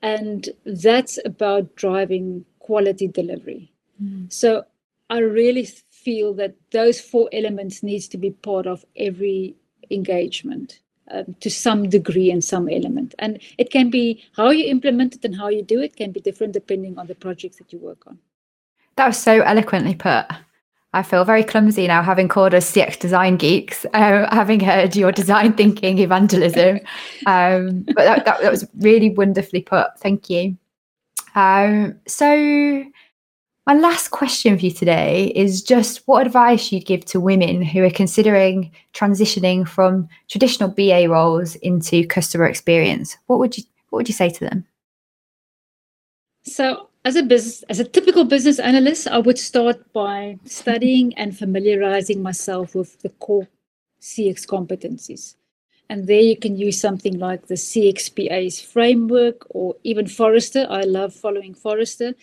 And 0.02 0.50
that's 0.66 1.20
about 1.26 1.76
driving 1.76 2.46
quality 2.60 3.08
delivery. 3.08 3.74
Mm. 4.02 4.32
So 4.32 4.66
I 5.10 5.20
really 5.20 5.66
feel 5.66 6.34
that 6.36 6.56
those 6.72 7.02
four 7.02 7.30
elements 7.34 7.84
needs 7.84 8.08
to 8.10 8.18
be 8.18 8.32
part 8.32 8.68
of 8.68 8.86
every 8.96 9.56
engagement 9.92 10.80
um, 11.12 11.36
to 11.40 11.50
some 11.50 11.90
degree 11.90 12.32
and 12.32 12.44
some 12.44 12.70
element. 12.70 13.14
And 13.20 13.40
it 13.58 13.70
can 13.70 13.90
be 13.90 14.24
how 14.36 14.50
you 14.50 14.66
implement 14.66 15.16
it 15.16 15.26
and 15.26 15.36
how 15.36 15.50
you 15.50 15.62
do 15.62 15.82
it 15.82 15.96
can 15.96 16.12
be 16.12 16.20
different 16.20 16.54
depending 16.54 16.98
on 16.98 17.08
the 17.08 17.16
projects 17.16 17.58
that 17.58 17.72
you 17.74 17.80
work 17.80 18.08
on. 18.08 18.20
That 18.98 19.08
was 19.08 19.18
so 19.18 19.42
eloquently 19.42 19.96
put. 19.96 20.26
I 20.94 21.04
feel 21.04 21.26
very 21.26 21.44
clumsy 21.44 21.88
now, 21.88 22.02
having 22.02 22.30
called 22.30 22.54
us 22.54 22.72
CX 22.72 22.98
design 22.98 23.36
geeks, 23.36 23.86
uh, 23.94 24.28
having 24.34 24.62
heard 24.62 24.96
your 24.96 25.12
design 25.12 25.54
thinking 25.58 26.00
evangelism. 26.00 26.80
Um, 27.26 27.82
but 27.88 28.06
that, 28.06 28.26
that, 28.26 28.42
that, 28.42 28.52
was 28.52 28.66
really 28.80 29.10
wonderfully 29.10 29.62
put. 29.62 29.88
Thank 30.00 30.30
you. 30.30 30.58
Um, 31.36 32.00
so, 32.08 32.86
my 33.68 33.74
last 33.74 34.12
question 34.12 34.58
for 34.58 34.64
you 34.64 34.72
today 34.72 35.34
is 35.36 35.62
just 35.62 36.04
what 36.06 36.26
advice 36.26 36.72
you'd 36.72 36.86
give 36.86 37.04
to 37.06 37.20
women 37.20 37.62
who 37.62 37.84
are 37.84 37.90
considering 37.90 38.72
transitioning 38.94 39.68
from 39.68 40.08
traditional 40.30 40.70
BA 40.70 41.10
roles 41.10 41.56
into 41.56 42.08
customer 42.08 42.46
experience. 42.46 43.18
What 43.28 43.40
would 43.40 43.58
you 43.58 43.64
What 43.90 43.98
would 43.98 44.08
you 44.08 44.14
say 44.14 44.30
to 44.30 44.40
them? 44.40 44.66
So, 46.44 46.88
as 47.06 47.16
a 47.16 47.24
business 47.24 47.64
as 47.70 47.80
a 47.80 47.86
typical 47.86 48.26
business 48.26 48.60
analyst 48.60 49.08
i 49.08 49.20
would 49.20 49.40
start 49.40 49.78
by 49.94 50.38
studying 50.46 51.14
and 51.18 51.38
familiarizing 51.38 52.22
myself 52.22 52.76
with 52.76 53.00
the 53.02 53.10
core 53.10 53.48
cx 54.06 54.46
competencies. 54.46 55.36
And 55.90 56.08
there 56.08 56.22
you 56.22 56.38
can 56.38 56.58
use 56.58 56.80
something 56.80 57.18
like 57.20 57.48
the 57.48 57.56
cxpa's 57.56 58.62
framework 58.62 59.46
or 59.50 59.76
even 59.84 60.08
forrester. 60.08 60.66
I 60.70 60.82
love 60.82 61.14
following 61.14 61.54
forrester 61.54 62.14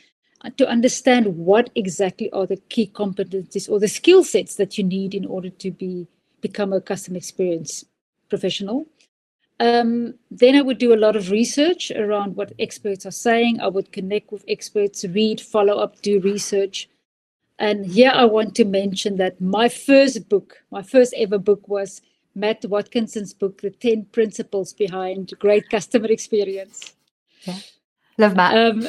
uh, 0.45 0.51
to 0.59 0.69
understand 0.69 1.37
what 1.37 1.71
exactly 1.75 2.31
are 2.33 2.47
the 2.47 2.61
key 2.69 2.91
competencies 2.93 3.69
or 3.71 3.79
the 3.81 3.89
skill 3.89 4.25
sets 4.25 4.57
that 4.57 4.79
you 4.79 4.85
need 4.85 5.15
in 5.15 5.27
order 5.27 5.51
to 5.51 5.71
be 5.71 6.09
become 6.41 6.73
a 6.73 6.81
customer 6.81 7.19
experience 7.19 7.85
professional 8.29 8.87
um, 9.63 10.15
then 10.29 10.57
I 10.57 10.61
would 10.61 10.79
do 10.79 10.93
a 10.93 10.99
lot 10.99 11.15
of 11.15 11.31
research 11.31 11.93
around 11.93 12.35
what 12.35 12.53
experts 12.59 13.07
are 13.07 13.13
saying. 13.13 13.61
I 13.61 13.69
would 13.69 13.93
connect 13.93 14.33
with 14.33 14.45
experts, 14.49 15.05
read, 15.05 15.41
follow 15.41 15.79
up, 15.79 16.03
do 16.03 16.19
research. 16.19 16.89
And 17.61 17.87
here 17.87 18.11
I 18.13 18.25
want 18.25 18.57
to 18.57 18.65
mention 18.65 19.19
that 19.19 19.41
my 19.41 19.69
first 19.69 20.29
book, 20.29 20.59
my 20.73 20.83
first 20.83 21.15
ever 21.17 21.39
book 21.39 21.69
was 21.69 22.03
Matt 22.35 22.63
Watkinson's 22.63 23.33
book, 23.33 23.61
The 23.61 23.71
10 23.71 24.07
Principles 24.07 24.73
Behind 24.73 25.33
Great 25.39 25.71
Customer 25.71 26.09
Experience. 26.09 26.95
Yeah. 27.43 27.59
Love 28.19 28.35
Matt. 28.35 28.59
Um, 28.59 28.83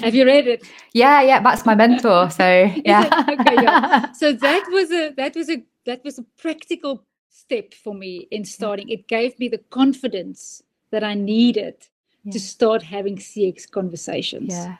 have 0.00 0.16
you 0.16 0.26
read 0.26 0.48
it? 0.48 0.64
yeah, 0.92 1.22
yeah, 1.22 1.38
Matt's 1.38 1.64
my 1.64 1.76
mentor. 1.76 2.30
So 2.30 2.44
yeah. 2.84 3.24
okay, 3.28 3.62
yeah. 3.62 4.12
So 4.12 4.32
that 4.32 4.64
was 4.72 4.90
a 4.90 5.10
that 5.16 5.36
was 5.36 5.48
a 5.48 5.62
that 5.84 6.02
was 6.02 6.18
a 6.18 6.24
practical 6.36 7.05
step 7.36 7.74
for 7.74 7.94
me 7.94 8.26
in 8.30 8.44
starting. 8.44 8.88
It 8.88 9.08
gave 9.08 9.38
me 9.38 9.48
the 9.48 9.62
confidence 9.70 10.62
that 10.90 11.04
I 11.04 11.14
needed 11.14 11.74
yeah. 12.24 12.32
to 12.32 12.40
start 12.40 12.82
having 12.82 13.16
CX 13.16 13.70
conversations. 13.70 14.54
Yeah. 14.54 14.76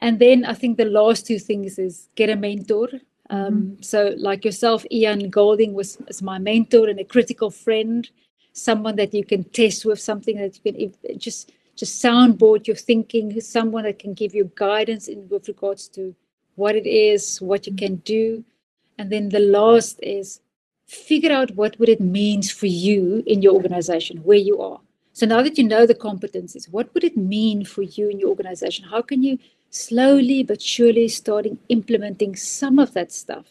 And 0.00 0.18
then 0.18 0.44
I 0.44 0.54
think 0.54 0.76
the 0.76 0.84
last 1.00 1.26
two 1.26 1.38
things 1.38 1.78
is 1.78 2.08
get 2.14 2.30
a 2.30 2.36
mentor. 2.36 2.88
Um, 3.30 3.54
mm-hmm. 3.54 3.82
So, 3.82 4.14
like 4.18 4.44
yourself, 4.44 4.84
Ian 4.90 5.30
Golding 5.30 5.72
was, 5.72 5.98
was 6.06 6.20
my 6.22 6.38
mentor 6.38 6.88
and 6.88 7.00
a 7.00 7.04
critical 7.04 7.50
friend, 7.50 8.08
someone 8.52 8.96
that 8.96 9.14
you 9.14 9.24
can 9.24 9.44
test 9.44 9.84
with, 9.84 10.00
something 10.00 10.36
that 10.38 10.58
you 10.64 10.90
can 10.90 11.18
just 11.18 11.52
just 11.76 12.02
soundboard 12.04 12.66
your 12.66 12.76
thinking, 12.76 13.40
someone 13.40 13.84
that 13.84 13.98
can 13.98 14.12
give 14.12 14.34
you 14.34 14.50
guidance 14.54 15.08
in 15.08 15.26
with 15.30 15.48
regards 15.48 15.88
to 15.88 16.14
what 16.56 16.74
it 16.76 16.86
is, 16.86 17.40
what 17.40 17.66
you 17.66 17.72
mm-hmm. 17.72 17.86
can 17.86 17.96
do. 17.96 18.44
And 18.98 19.10
then 19.10 19.30
the 19.30 19.38
last 19.40 19.98
is 20.02 20.40
figure 20.90 21.30
out 21.30 21.54
what 21.54 21.78
would 21.78 21.88
it 21.88 22.00
means 22.00 22.50
for 22.50 22.66
you 22.66 23.22
in 23.24 23.42
your 23.42 23.54
organization 23.54 24.16
where 24.24 24.44
you 24.48 24.60
are 24.60 24.80
so 25.12 25.24
now 25.24 25.40
that 25.40 25.56
you 25.56 25.62
know 25.62 25.86
the 25.86 25.94
competencies 25.94 26.68
what 26.68 26.92
would 26.92 27.04
it 27.04 27.16
mean 27.16 27.64
for 27.64 27.82
you 27.82 28.08
in 28.08 28.18
your 28.18 28.28
organization 28.28 28.84
how 28.84 29.00
can 29.00 29.22
you 29.22 29.38
slowly 29.70 30.42
but 30.42 30.60
surely 30.60 31.06
starting 31.06 31.56
implementing 31.68 32.34
some 32.34 32.80
of 32.80 32.92
that 32.92 33.12
stuff 33.12 33.46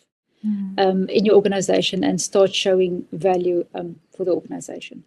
mm. 0.45 0.77
um, 0.77 1.07
in 1.07 1.23
your 1.23 1.35
organization 1.35 2.03
and 2.03 2.19
start 2.19 2.53
showing 2.53 3.05
value 3.13 3.65
um, 3.73 3.95
for 4.13 4.25
the 4.25 4.31
organization 4.33 5.01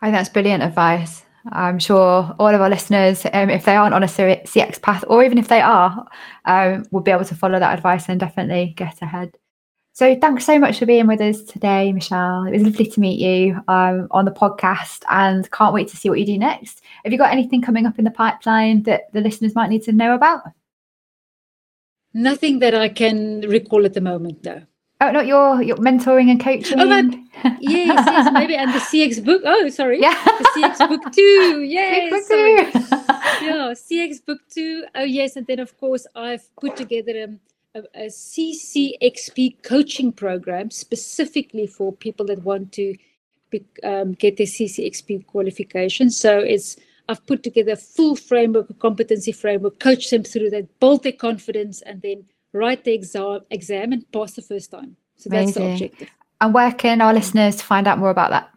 i 0.00 0.06
think 0.06 0.14
that's 0.14 0.28
brilliant 0.28 0.62
advice 0.62 1.24
I'm 1.52 1.78
sure 1.78 2.34
all 2.38 2.54
of 2.54 2.60
our 2.62 2.70
listeners, 2.70 3.26
um, 3.34 3.50
if 3.50 3.66
they 3.66 3.76
aren't 3.76 3.92
on 3.92 4.02
a 4.02 4.06
CX 4.06 4.80
path, 4.80 5.04
or 5.08 5.22
even 5.22 5.36
if 5.36 5.48
they 5.48 5.60
are, 5.60 6.08
um, 6.46 6.86
will 6.90 7.02
be 7.02 7.10
able 7.10 7.26
to 7.26 7.34
follow 7.34 7.58
that 7.58 7.74
advice 7.76 8.08
and 8.08 8.18
definitely 8.18 8.72
get 8.78 9.02
ahead. 9.02 9.36
So 9.94 10.18
thanks 10.18 10.44
so 10.44 10.58
much 10.58 10.80
for 10.80 10.86
being 10.86 11.06
with 11.06 11.20
us 11.20 11.40
today, 11.42 11.92
Michelle. 11.92 12.46
It 12.46 12.50
was 12.50 12.64
lovely 12.64 12.86
to 12.86 12.98
meet 12.98 13.20
you 13.20 13.62
um, 13.68 14.08
on 14.10 14.24
the 14.24 14.32
podcast 14.32 15.04
and 15.08 15.48
can't 15.52 15.72
wait 15.72 15.86
to 15.86 15.96
see 15.96 16.10
what 16.10 16.18
you 16.18 16.26
do 16.26 16.36
next. 16.36 16.82
Have 17.04 17.12
you 17.12 17.18
got 17.18 17.30
anything 17.30 17.62
coming 17.62 17.86
up 17.86 17.96
in 17.96 18.04
the 18.04 18.10
pipeline 18.10 18.82
that 18.82 19.12
the 19.12 19.20
listeners 19.20 19.54
might 19.54 19.70
need 19.70 19.84
to 19.84 19.92
know 19.92 20.16
about? 20.16 20.42
Nothing 22.12 22.58
that 22.58 22.74
I 22.74 22.88
can 22.88 23.42
recall 23.42 23.84
at 23.84 23.94
the 23.94 24.00
moment, 24.00 24.42
though. 24.42 24.62
Oh, 25.00 25.12
not 25.12 25.26
your 25.28 25.62
your 25.62 25.76
mentoring 25.76 26.28
and 26.28 26.42
coaching. 26.42 26.80
Oh, 26.80 26.86
yes, 27.60 28.04
yes, 28.04 28.32
maybe, 28.32 28.56
and 28.56 28.74
the 28.74 28.78
CX 28.78 29.24
book. 29.24 29.42
Oh, 29.44 29.68
sorry, 29.68 30.00
yeah, 30.00 30.14
the 30.24 30.50
CX 30.56 30.88
book 30.88 31.12
two. 31.12 31.62
Yes, 31.68 32.10
book 32.10 33.02
yeah, 33.42 33.72
CX 33.74 34.24
book 34.26 34.40
two. 34.50 34.86
Oh, 34.96 35.04
yes, 35.04 35.36
and 35.36 35.46
then 35.46 35.60
of 35.60 35.76
course 35.78 36.04
I've 36.16 36.48
put 36.56 36.76
together 36.76 37.24
um, 37.24 37.40
a, 37.74 37.82
a 37.94 38.06
CCXP 38.06 39.62
coaching 39.62 40.12
program 40.12 40.70
specifically 40.70 41.66
for 41.66 41.92
people 41.92 42.26
that 42.26 42.42
want 42.42 42.72
to 42.72 42.94
be, 43.50 43.64
um, 43.82 44.12
get 44.12 44.36
their 44.36 44.46
CCXP 44.46 45.26
qualification. 45.26 46.10
So 46.10 46.38
it's 46.38 46.76
I've 47.08 47.26
put 47.26 47.42
together 47.42 47.72
a 47.72 47.76
full 47.76 48.14
framework, 48.16 48.70
a 48.70 48.74
competency 48.74 49.32
framework, 49.32 49.78
coach 49.78 50.10
them 50.10 50.22
through 50.22 50.50
that, 50.50 50.78
build 50.80 51.02
their 51.02 51.12
confidence, 51.12 51.82
and 51.82 52.00
then 52.00 52.24
write 52.52 52.84
the 52.84 52.94
exam, 52.94 53.40
exam 53.50 53.92
and 53.92 54.10
pass 54.12 54.32
the 54.32 54.42
first 54.42 54.70
time. 54.70 54.96
So 55.16 55.28
Amazing. 55.28 55.46
that's 55.46 55.56
the 55.56 55.72
objective. 55.72 56.08
And 56.40 56.54
where 56.54 56.72
can 56.72 57.00
our 57.00 57.12
listeners 57.12 57.60
find 57.60 57.86
out 57.86 57.98
more 57.98 58.10
about 58.10 58.30
that? 58.30 58.50